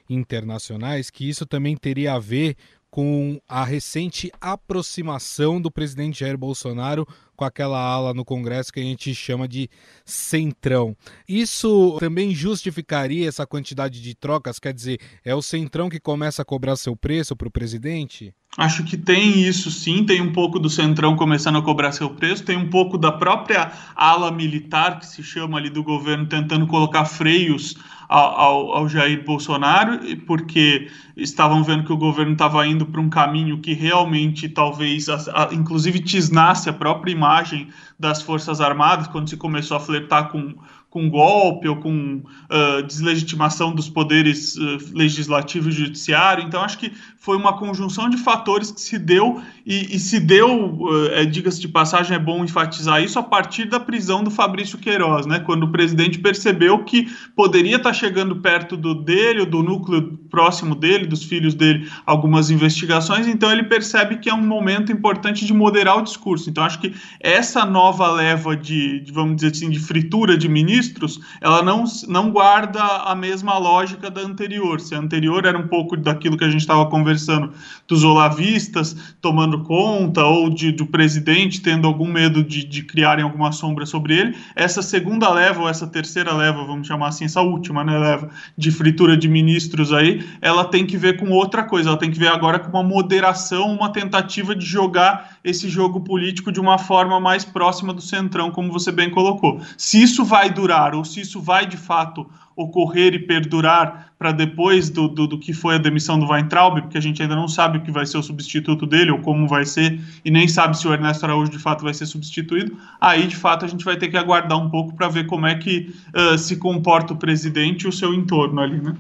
Internacionais, 0.10 1.10
que 1.10 1.28
isso 1.28 1.46
também 1.46 1.78
teria 1.78 2.14
a 2.14 2.20
ver 2.20 2.56
com 2.90 3.42
a 3.50 3.64
recente 3.64 4.32
aproximação 4.40 5.60
do 5.60 5.72
presidente 5.72 6.20
Jair 6.20 6.38
Bolsonaro 6.38 7.08
com 7.36 7.46
aquela 7.46 7.80
ala 7.80 8.14
no 8.14 8.26
Congresso 8.26 8.72
que 8.72 8.80
a 8.80 8.84
gente 8.84 9.14
chama 9.14 9.48
de 9.48 9.70
centrão. 10.06 10.96
Isso 11.28 11.98
também 12.00 12.34
justificaria 12.34 13.28
essa 13.28 13.46
quantidade 13.46 14.02
de 14.02 14.16
trocas? 14.16 14.60
Quer 14.60 14.74
dizer, 14.74 15.00
é 15.24 15.34
o 15.34 15.42
centrão 15.42 15.90
que 15.90 16.00
começa 16.00 16.42
a 16.42 16.46
cobrar 16.46 16.76
seu 16.76 16.96
preço 16.96 17.36
para 17.36 17.48
o 17.48 17.52
presidente? 17.52 18.34
Acho 18.56 18.84
que 18.84 18.96
tem 18.96 19.42
isso 19.48 19.72
sim, 19.72 20.06
tem 20.06 20.22
um 20.22 20.32
pouco 20.32 20.60
do 20.60 20.70
Centrão 20.70 21.16
começando 21.16 21.58
a 21.58 21.62
cobrar 21.64 21.92
seu 21.92 22.12
preço, 22.12 22.44
tem 22.44 22.56
um 22.56 22.70
pouco 22.70 23.00
da 23.00 23.12
própria 23.12 23.72
ala 23.96 24.32
militar, 24.32 25.00
que 25.00 25.08
se 25.08 25.24
chama 25.24 25.58
ali 25.58 25.72
do 25.72 25.84
governo, 25.84 26.28
tentando 26.28 26.68
colocar 26.68 27.04
freios 27.06 27.76
ao, 28.08 28.72
ao, 28.74 28.88
Jair 28.90 29.24
Bolsonaro, 29.26 30.00
porque 30.28 30.88
estavam 31.18 31.64
vendo 31.64 31.84
que 31.84 31.94
o 31.94 31.98
governo 31.98 32.34
estava 32.34 32.66
indo 32.68 32.86
para 32.86 33.02
um 33.02 33.10
caminho 33.10 33.60
que 33.60 33.74
realmente 33.74 34.48
talvez, 34.48 35.10
a, 35.10 35.16
a, 35.34 35.54
inclusive, 35.54 36.00
tisnasse 36.00 36.70
a 36.70 36.74
própria 36.74 37.12
imagem 37.24 37.70
das 37.98 38.22
Forças 38.22 38.60
Armadas, 38.60 39.08
quando 39.08 39.30
se 39.30 39.38
começou 39.38 39.78
a 39.78 39.80
flertar 39.80 40.30
com 40.30 40.56
com 40.94 41.10
golpe 41.10 41.68
ou 41.68 41.78
com 41.78 42.22
uh, 42.22 42.84
deslegitimação 42.86 43.74
dos 43.74 43.90
poderes 43.90 44.56
uh, 44.56 44.78
legislativo 44.94 45.70
e 45.70 45.72
judiciário. 45.72 46.44
Então, 46.44 46.62
acho 46.62 46.78
que 46.78 46.92
foi 47.18 47.36
uma 47.36 47.58
conjunção 47.58 48.08
de 48.08 48.18
fatores 48.18 48.70
que 48.70 48.80
se 48.80 49.00
deu, 49.00 49.42
e, 49.66 49.96
e 49.96 49.98
se 49.98 50.20
deu, 50.20 50.76
uh, 50.76 51.06
é, 51.14 51.26
diga-se 51.26 51.60
de 51.60 51.68
passagem, 51.68 52.16
é 52.16 52.20
bom 52.20 52.44
enfatizar 52.44 53.02
isso, 53.02 53.18
a 53.18 53.24
partir 53.24 53.66
da 53.66 53.80
prisão 53.80 54.24
do 54.24 54.30
Fabrício 54.30 54.78
Queiroz, 54.78 55.26
né, 55.26 55.40
quando 55.40 55.64
o 55.64 55.72
presidente 55.72 56.20
percebeu 56.20 56.84
que 56.84 57.08
poderia 57.36 57.78
estar 57.78 57.94
chegando 57.94 58.36
perto 58.36 58.78
do 58.78 58.94
dele, 58.94 59.48
do 59.48 59.64
núcleo 59.64 60.20
próximo 60.30 60.76
dele, 60.76 61.08
dos 61.08 61.24
filhos 61.24 61.56
dele, 61.56 61.90
algumas 62.06 62.52
investigações, 62.52 63.26
então 63.26 63.52
ele 63.52 63.64
percebe 63.64 64.18
que 64.18 64.30
é 64.30 64.34
um 64.34 64.46
momento 64.46 64.92
importante 64.92 65.44
de 65.44 65.54
moderar 65.54 65.98
o 65.98 66.04
discurso. 66.04 66.52
Então, 66.52 66.64
acho 66.64 66.80
que 66.80 66.94
essa 67.20 67.66
nova 67.66 68.12
leva 68.12 68.56
de, 68.56 69.00
de 69.00 69.12
vamos 69.12 69.38
dizer 69.38 69.48
assim, 69.48 69.72
de 69.72 69.80
fritura 69.80 70.38
de 70.38 70.48
ministros, 70.48 70.83
registros, 70.84 71.20
ela 71.40 71.64
não, 71.64 71.84
não 72.08 72.32
guarda 72.32 72.82
a 72.82 73.16
mesma 73.16 73.58
lógica 73.58 74.10
da 74.10 74.22
anterior. 74.22 74.80
Se 74.80 74.94
a 74.94 75.00
anterior 75.00 75.46
era 75.46 75.58
um 75.58 75.68
pouco 75.68 75.96
daquilo 75.96 76.38
que 76.38 76.44
a 76.44 76.50
gente 76.50 76.62
estava 76.62 76.86
conversando, 76.88 77.54
dos 77.88 78.04
olavistas 78.04 79.16
tomando 79.22 79.64
conta, 79.64 80.24
ou 80.24 80.50
de, 80.50 80.72
do 80.72 80.86
presidente 80.86 81.62
tendo 81.62 81.88
algum 81.88 82.08
medo 82.08 82.44
de, 82.44 82.64
de 82.64 82.84
criarem 82.84 83.24
alguma 83.24 83.52
sombra 83.52 83.86
sobre 83.86 84.18
ele, 84.18 84.36
essa 84.56 84.82
segunda 84.82 85.30
leva, 85.30 85.62
ou 85.62 85.70
essa 85.70 85.88
terceira 85.88 86.34
leva, 86.34 86.66
vamos 86.66 86.88
chamar 86.88 87.08
assim, 87.08 87.26
essa 87.26 87.42
última 87.42 87.84
né, 87.84 87.98
leva 87.98 88.30
de 88.58 88.72
fritura 88.72 89.16
de 89.16 89.28
ministros 89.28 89.94
aí, 89.94 90.26
ela 90.42 90.66
tem 90.66 90.86
que 90.86 90.98
ver 90.98 91.18
com 91.18 91.30
outra 91.30 91.64
coisa, 91.64 91.90
ela 91.90 91.98
tem 91.98 92.12
que 92.12 92.20
ver 92.20 92.28
agora 92.28 92.60
com 92.60 92.70
uma 92.70 92.84
moderação, 92.84 93.72
uma 93.72 93.92
tentativa 93.92 94.56
de 94.56 94.66
jogar 94.66 95.33
esse 95.44 95.68
jogo 95.68 96.02
político 96.02 96.52
de 96.52 96.60
uma 96.60 96.78
forma 96.78 97.20
mais 97.20 97.44
próxima 97.44 97.94
do 97.94 98.02
centrão, 98.02 98.50
como 98.50 98.72
você 98.72 98.92
bem 98.92 99.10
colocou. 99.10 99.60
Se 99.78 100.02
isso 100.02 100.24
vai 100.24 100.50
durar 100.50 100.96
ou 100.96 101.04
se 101.04 101.20
isso 101.20 101.42
vai 101.42 101.66
de 101.66 101.76
fato 101.76 102.26
ocorrer 102.56 103.14
e 103.14 103.20
perdurar 103.20 104.14
para 104.18 104.32
depois 104.32 104.90
do, 104.90 105.08
do, 105.08 105.28
do, 105.28 105.40
que 105.40 105.54
foi 105.54 105.76
a 105.76 105.80
demissão 105.80 106.20
do 106.20 106.28
Weintraub, 106.28 106.82
porque 106.82 106.98
a 106.98 107.02
gente 107.02 107.22
ainda 107.22 107.36
não 107.36 107.48
sabe 107.48 107.80
o 107.80 107.82
que 107.82 107.92
vai 107.92 108.06
ser 108.06 108.18
o 108.18 108.24
substituto 108.24 108.86
dele 108.86 109.12
ou 109.12 109.20
como 109.20 109.48
vai 109.48 109.66
ser, 109.66 110.00
e 110.24 110.32
nem 110.32 110.48
sabe 110.48 110.78
se 110.78 110.88
o 110.88 110.94
Ernesto 110.94 111.26
Araújo 111.26 111.52
de 111.52 111.60
fato 111.60 111.84
vai 111.84 111.94
ser 111.94 112.06
substituído, 112.06 112.78
aí 113.02 113.28
de 113.28 113.36
fato 113.36 113.66
a 113.66 113.68
gente 113.68 113.84
vai 113.84 113.98
ter 113.98 114.08
que 114.08 114.18
aguardar 114.18 114.58
um 114.58 114.70
pouco 114.70 114.96
para 114.96 115.10
ver 115.10 115.26
como 115.26 115.48
é 115.48 115.56
que 115.56 115.94
uh, 116.16 116.38
se 116.38 116.58
comporta 116.58 117.14
o 117.14 117.18
presidente 117.18 117.84
e 117.84 117.88
o 117.88 117.92
seu 117.92 118.14
entorno 118.14 118.62
ali, 118.62 118.80
né? 118.80 118.96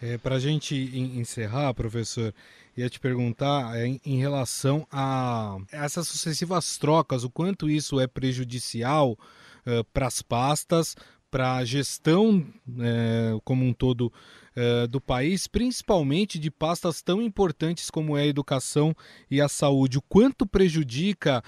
É, 0.00 0.16
para 0.16 0.36
a 0.36 0.38
gente 0.38 0.76
encerrar, 1.16 1.74
professor, 1.74 2.32
ia 2.78 2.88
te 2.88 3.00
perguntar 3.00 3.76
é, 3.76 3.98
em, 4.04 4.18
relação 4.18 4.86
a 4.90 5.58
essas 5.72 6.06
sucessivas 6.06 6.78
trocas, 6.78 7.24
o 7.24 7.30
quanto 7.30 7.68
isso 7.68 7.98
é 7.98 8.06
prejudicial 8.06 9.12
uh, 9.12 9.84
para 9.92 10.06
as 10.06 10.22
pastas, 10.22 10.94
para 11.28 11.56
a 11.56 11.64
gestão 11.64 12.38
uh, 12.68 13.40
como 13.44 13.64
um 13.64 13.72
todo 13.72 14.12
uh, 14.56 14.86
do 14.86 15.00
país, 15.00 15.48
principalmente 15.48 16.38
de 16.38 16.52
pastas 16.52 17.02
tão 17.02 17.20
importantes 17.20 17.90
como 17.90 18.16
é 18.16 18.22
a 18.22 18.26
educação 18.26 18.94
e 19.28 19.40
a 19.40 19.48
saúde. 19.48 19.98
O 19.98 20.02
quanto 20.02 20.46
prejudica 20.46 21.42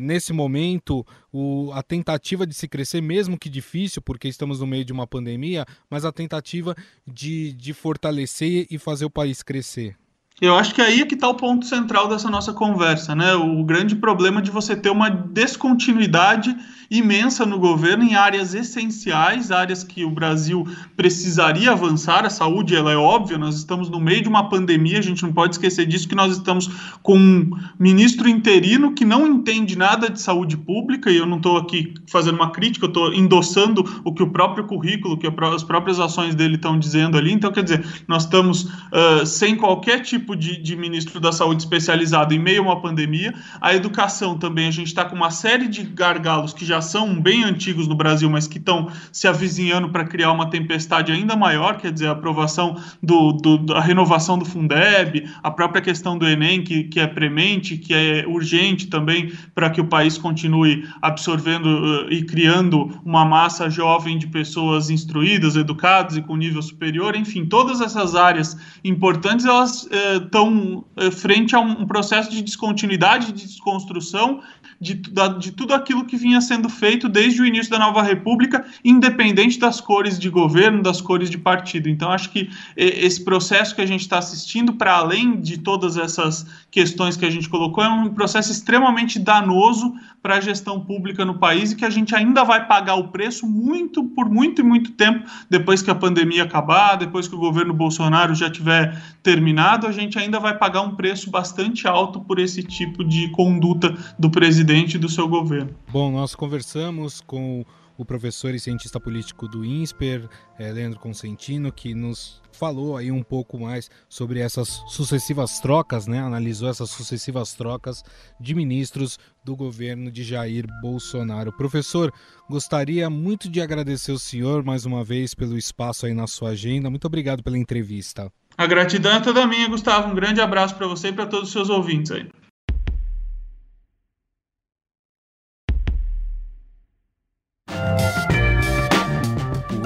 nesse 0.00 0.32
momento 0.32 1.04
o, 1.32 1.70
a 1.72 1.82
tentativa 1.82 2.46
de 2.46 2.54
se 2.54 2.68
crescer, 2.68 3.00
mesmo 3.00 3.38
que 3.38 3.48
difícil, 3.48 4.02
porque 4.02 4.28
estamos 4.28 4.60
no 4.60 4.66
meio 4.66 4.84
de 4.84 4.92
uma 4.92 5.06
pandemia, 5.06 5.64
mas 5.90 6.04
a 6.04 6.12
tentativa 6.12 6.76
de, 7.06 7.54
de 7.54 7.72
fortalecer 7.72 8.66
e 8.70 8.78
fazer 8.78 9.06
o 9.06 9.10
país 9.10 9.42
crescer? 9.42 9.96
Eu 10.38 10.54
acho 10.54 10.74
que 10.74 10.82
aí 10.82 11.00
é 11.00 11.06
que 11.06 11.14
está 11.14 11.28
o 11.28 11.34
ponto 11.34 11.64
central 11.64 12.08
dessa 12.08 12.28
nossa 12.28 12.52
conversa, 12.52 13.14
né? 13.14 13.34
O 13.34 13.64
grande 13.64 13.96
problema 13.96 14.42
de 14.42 14.50
você 14.50 14.76
ter 14.76 14.90
uma 14.90 15.08
descontinuidade 15.08 16.54
imensa 16.90 17.44
no 17.44 17.58
governo 17.58 18.04
em 18.04 18.14
áreas 18.14 18.54
essenciais, 18.54 19.50
áreas 19.50 19.82
que 19.82 20.04
o 20.04 20.10
Brasil 20.10 20.66
precisaria 20.96 21.72
avançar. 21.72 22.24
A 22.24 22.30
saúde, 22.30 22.76
ela 22.76 22.92
é 22.92 22.96
óbvia, 22.96 23.38
nós 23.38 23.56
estamos 23.56 23.88
no 23.88 23.98
meio 23.98 24.22
de 24.22 24.28
uma 24.28 24.48
pandemia, 24.48 24.98
a 24.98 25.02
gente 25.02 25.22
não 25.22 25.32
pode 25.32 25.54
esquecer 25.54 25.86
disso, 25.86 26.08
que 26.08 26.14
nós 26.14 26.32
estamos 26.32 26.68
com 27.02 27.16
um 27.16 27.50
ministro 27.78 28.28
interino 28.28 28.92
que 28.92 29.04
não 29.04 29.26
entende 29.26 29.76
nada 29.76 30.08
de 30.08 30.20
saúde 30.20 30.56
pública, 30.56 31.10
e 31.10 31.16
eu 31.16 31.26
não 31.26 31.38
estou 31.38 31.56
aqui 31.56 31.94
fazendo 32.10 32.36
uma 32.36 32.50
crítica, 32.50 32.86
eu 32.86 32.88
estou 32.88 33.12
endossando 33.12 34.02
o 34.04 34.12
que 34.12 34.22
o 34.22 34.30
próprio 34.30 34.66
currículo, 34.66 35.18
que 35.18 35.26
as 35.26 35.64
próprias 35.64 35.98
ações 35.98 36.34
dele 36.34 36.56
estão 36.56 36.78
dizendo 36.78 37.16
ali. 37.16 37.32
Então, 37.32 37.50
quer 37.50 37.64
dizer, 37.64 37.84
nós 38.06 38.24
estamos 38.24 38.64
uh, 38.64 39.24
sem 39.24 39.56
qualquer 39.56 40.00
tipo 40.00 40.25
de, 40.34 40.56
de 40.56 40.74
ministro 40.74 41.20
da 41.20 41.30
saúde 41.30 41.62
especializado 41.62 42.34
em 42.34 42.38
meio 42.38 42.62
a 42.62 42.64
uma 42.64 42.80
pandemia. 42.80 43.34
A 43.60 43.74
educação 43.74 44.38
também, 44.38 44.66
a 44.66 44.70
gente 44.70 44.88
está 44.88 45.04
com 45.04 45.14
uma 45.14 45.30
série 45.30 45.68
de 45.68 45.82
gargalos 45.82 46.52
que 46.52 46.64
já 46.64 46.80
são 46.80 47.20
bem 47.20 47.44
antigos 47.44 47.86
no 47.86 47.94
Brasil, 47.94 48.28
mas 48.30 48.48
que 48.48 48.58
estão 48.58 48.90
se 49.12 49.28
avizinhando 49.28 49.90
para 49.90 50.04
criar 50.04 50.32
uma 50.32 50.50
tempestade 50.50 51.12
ainda 51.12 51.36
maior, 51.36 51.76
quer 51.76 51.92
dizer, 51.92 52.08
a 52.08 52.12
aprovação 52.12 52.80
do, 53.02 53.32
do, 53.32 53.58
da 53.58 53.80
renovação 53.80 54.38
do 54.38 54.44
Fundeb, 54.44 55.28
a 55.42 55.50
própria 55.50 55.82
questão 55.82 56.16
do 56.16 56.26
Enem, 56.26 56.62
que, 56.62 56.84
que 56.84 56.98
é 56.98 57.06
premente, 57.06 57.76
que 57.76 57.92
é 57.94 58.24
urgente 58.26 58.86
também 58.86 59.32
para 59.54 59.70
que 59.70 59.80
o 59.80 59.86
país 59.86 60.16
continue 60.16 60.88
absorvendo 61.02 61.66
uh, 61.66 62.12
e 62.12 62.22
criando 62.22 63.00
uma 63.04 63.24
massa 63.24 63.68
jovem 63.68 64.18
de 64.18 64.26
pessoas 64.26 64.90
instruídas, 64.90 65.56
educadas 65.56 66.16
e 66.16 66.22
com 66.22 66.36
nível 66.36 66.62
superior, 66.62 67.14
enfim, 67.14 67.44
todas 67.44 67.80
essas 67.80 68.14
áreas 68.14 68.56
importantes, 68.84 69.44
elas 69.44 69.88
estão 70.16 70.84
uh, 70.96 71.10
frente 71.10 71.54
a 71.54 71.60
um 71.60 71.86
processo 71.86 72.30
de 72.30 72.42
descontinuidade, 72.42 73.32
de 73.32 73.46
desconstrução 73.46 74.40
de, 74.80 74.94
de 74.94 75.52
tudo 75.52 75.74
aquilo 75.74 76.04
que 76.04 76.16
vinha 76.16 76.40
sendo 76.40 76.68
feito 76.68 77.08
desde 77.08 77.40
o 77.40 77.46
início 77.46 77.70
da 77.70 77.78
nova 77.78 78.02
república, 78.02 78.64
independente 78.84 79.58
das 79.58 79.80
cores 79.80 80.18
de 80.18 80.28
governo, 80.28 80.82
das 80.82 81.00
cores 81.00 81.30
de 81.30 81.38
partido. 81.38 81.88
Então, 81.88 82.10
acho 82.10 82.30
que 82.30 82.50
esse 82.76 83.24
processo 83.24 83.74
que 83.74 83.80
a 83.80 83.86
gente 83.86 84.02
está 84.02 84.18
assistindo, 84.18 84.74
para 84.74 84.94
além 84.96 85.40
de 85.40 85.58
todas 85.58 85.96
essas 85.96 86.46
questões 86.76 87.16
que 87.16 87.24
a 87.24 87.30
gente 87.30 87.48
colocou, 87.48 87.82
é 87.82 87.88
um 87.88 88.12
processo 88.12 88.52
extremamente 88.52 89.18
danoso 89.18 89.94
para 90.22 90.34
a 90.34 90.40
gestão 90.42 90.78
pública 90.78 91.24
no 91.24 91.38
país 91.38 91.72
e 91.72 91.76
que 91.76 91.86
a 91.86 91.88
gente 91.88 92.14
ainda 92.14 92.44
vai 92.44 92.66
pagar 92.66 92.96
o 92.96 93.08
preço 93.08 93.46
muito, 93.46 94.04
por 94.04 94.28
muito 94.28 94.60
e 94.60 94.62
muito 94.62 94.92
tempo, 94.92 95.26
depois 95.48 95.80
que 95.80 95.90
a 95.90 95.94
pandemia 95.94 96.42
acabar, 96.42 96.96
depois 96.96 97.26
que 97.26 97.34
o 97.34 97.38
governo 97.38 97.72
Bolsonaro 97.72 98.34
já 98.34 98.50
tiver 98.50 98.94
terminado, 99.22 99.86
a 99.86 99.90
gente 99.90 100.18
ainda 100.18 100.38
vai 100.38 100.54
pagar 100.58 100.82
um 100.82 100.94
preço 100.94 101.30
bastante 101.30 101.88
alto 101.88 102.20
por 102.20 102.38
esse 102.38 102.62
tipo 102.62 103.02
de 103.02 103.30
conduta 103.30 103.96
do 104.18 104.28
presidente 104.28 104.96
e 104.96 104.98
do 104.98 105.08
seu 105.08 105.26
governo. 105.26 105.70
Bom, 105.90 106.12
nós 106.12 106.34
conversamos 106.34 107.22
com 107.22 107.64
o 107.96 108.04
professor 108.04 108.54
e 108.54 108.60
cientista 108.60 109.00
político 109.00 109.48
do 109.48 109.64
INSPER, 109.64 110.28
é, 110.58 110.70
Leandro 110.72 110.98
Consentino, 111.00 111.72
que 111.72 111.94
nos 111.94 112.40
falou 112.52 112.96
aí 112.96 113.12
um 113.12 113.22
pouco 113.22 113.58
mais 113.58 113.90
sobre 114.08 114.40
essas 114.40 114.82
sucessivas 114.88 115.60
trocas, 115.60 116.06
né? 116.06 116.20
Analisou 116.20 116.68
essas 116.68 116.90
sucessivas 116.90 117.54
trocas 117.54 118.02
de 118.40 118.54
ministros 118.54 119.18
do 119.44 119.54
governo 119.54 120.10
de 120.10 120.24
Jair 120.24 120.66
Bolsonaro. 120.80 121.52
Professor, 121.52 122.12
gostaria 122.48 123.08
muito 123.10 123.48
de 123.48 123.60
agradecer 123.60 124.12
o 124.12 124.18
senhor 124.18 124.64
mais 124.64 124.86
uma 124.86 125.04
vez 125.04 125.34
pelo 125.34 125.56
espaço 125.56 126.06
aí 126.06 126.14
na 126.14 126.26
sua 126.26 126.50
agenda. 126.50 126.90
Muito 126.90 127.06
obrigado 127.06 127.42
pela 127.42 127.58
entrevista. 127.58 128.32
A 128.58 128.66
gratidão 128.66 129.12
é 129.12 129.20
toda 129.20 129.46
minha, 129.46 129.68
Gustavo. 129.68 130.10
Um 130.10 130.14
grande 130.14 130.40
abraço 130.40 130.74
para 130.74 130.86
você 130.86 131.08
e 131.08 131.12
para 131.12 131.26
todos 131.26 131.48
os 131.48 131.52
seus 131.52 131.68
ouvintes 131.68 132.10
aí. 132.10 132.26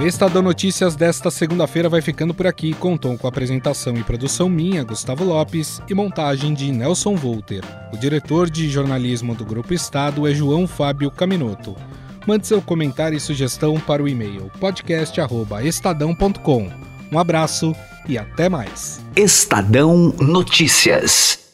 O 0.01 0.07
Estadão 0.07 0.41
Notícias 0.41 0.97
desta 0.97 1.31
segunda-feira 1.31 1.87
vai 1.87 2.01
ficando 2.01 2.33
por 2.33 2.47
aqui. 2.47 2.73
Contou 2.73 3.19
com 3.19 3.29
apresentação 3.29 3.95
e 3.99 4.03
produção 4.03 4.49
minha, 4.49 4.83
Gustavo 4.83 5.25
Lopes, 5.25 5.83
e 5.91 5.95
montagem 5.95 6.55
de 6.55 6.73
Nelson 6.73 7.15
Volter. 7.15 7.63
O 7.93 7.99
diretor 7.99 8.49
de 8.49 8.71
jornalismo 8.71 9.35
do 9.35 9.45
Grupo 9.45 9.75
Estado 9.75 10.27
é 10.27 10.33
João 10.33 10.67
Fábio 10.67 11.11
Caminoto. 11.11 11.77
Mande 12.27 12.47
seu 12.47 12.63
comentário 12.63 13.15
e 13.15 13.21
sugestão 13.21 13.79
para 13.79 14.03
o 14.03 14.09
e-mail 14.09 14.51
podcast@estadão.com. 14.59 16.71
Um 17.13 17.19
abraço 17.19 17.77
e 18.09 18.17
até 18.17 18.49
mais. 18.49 19.03
Estadão 19.15 20.15
Notícias. 20.19 21.50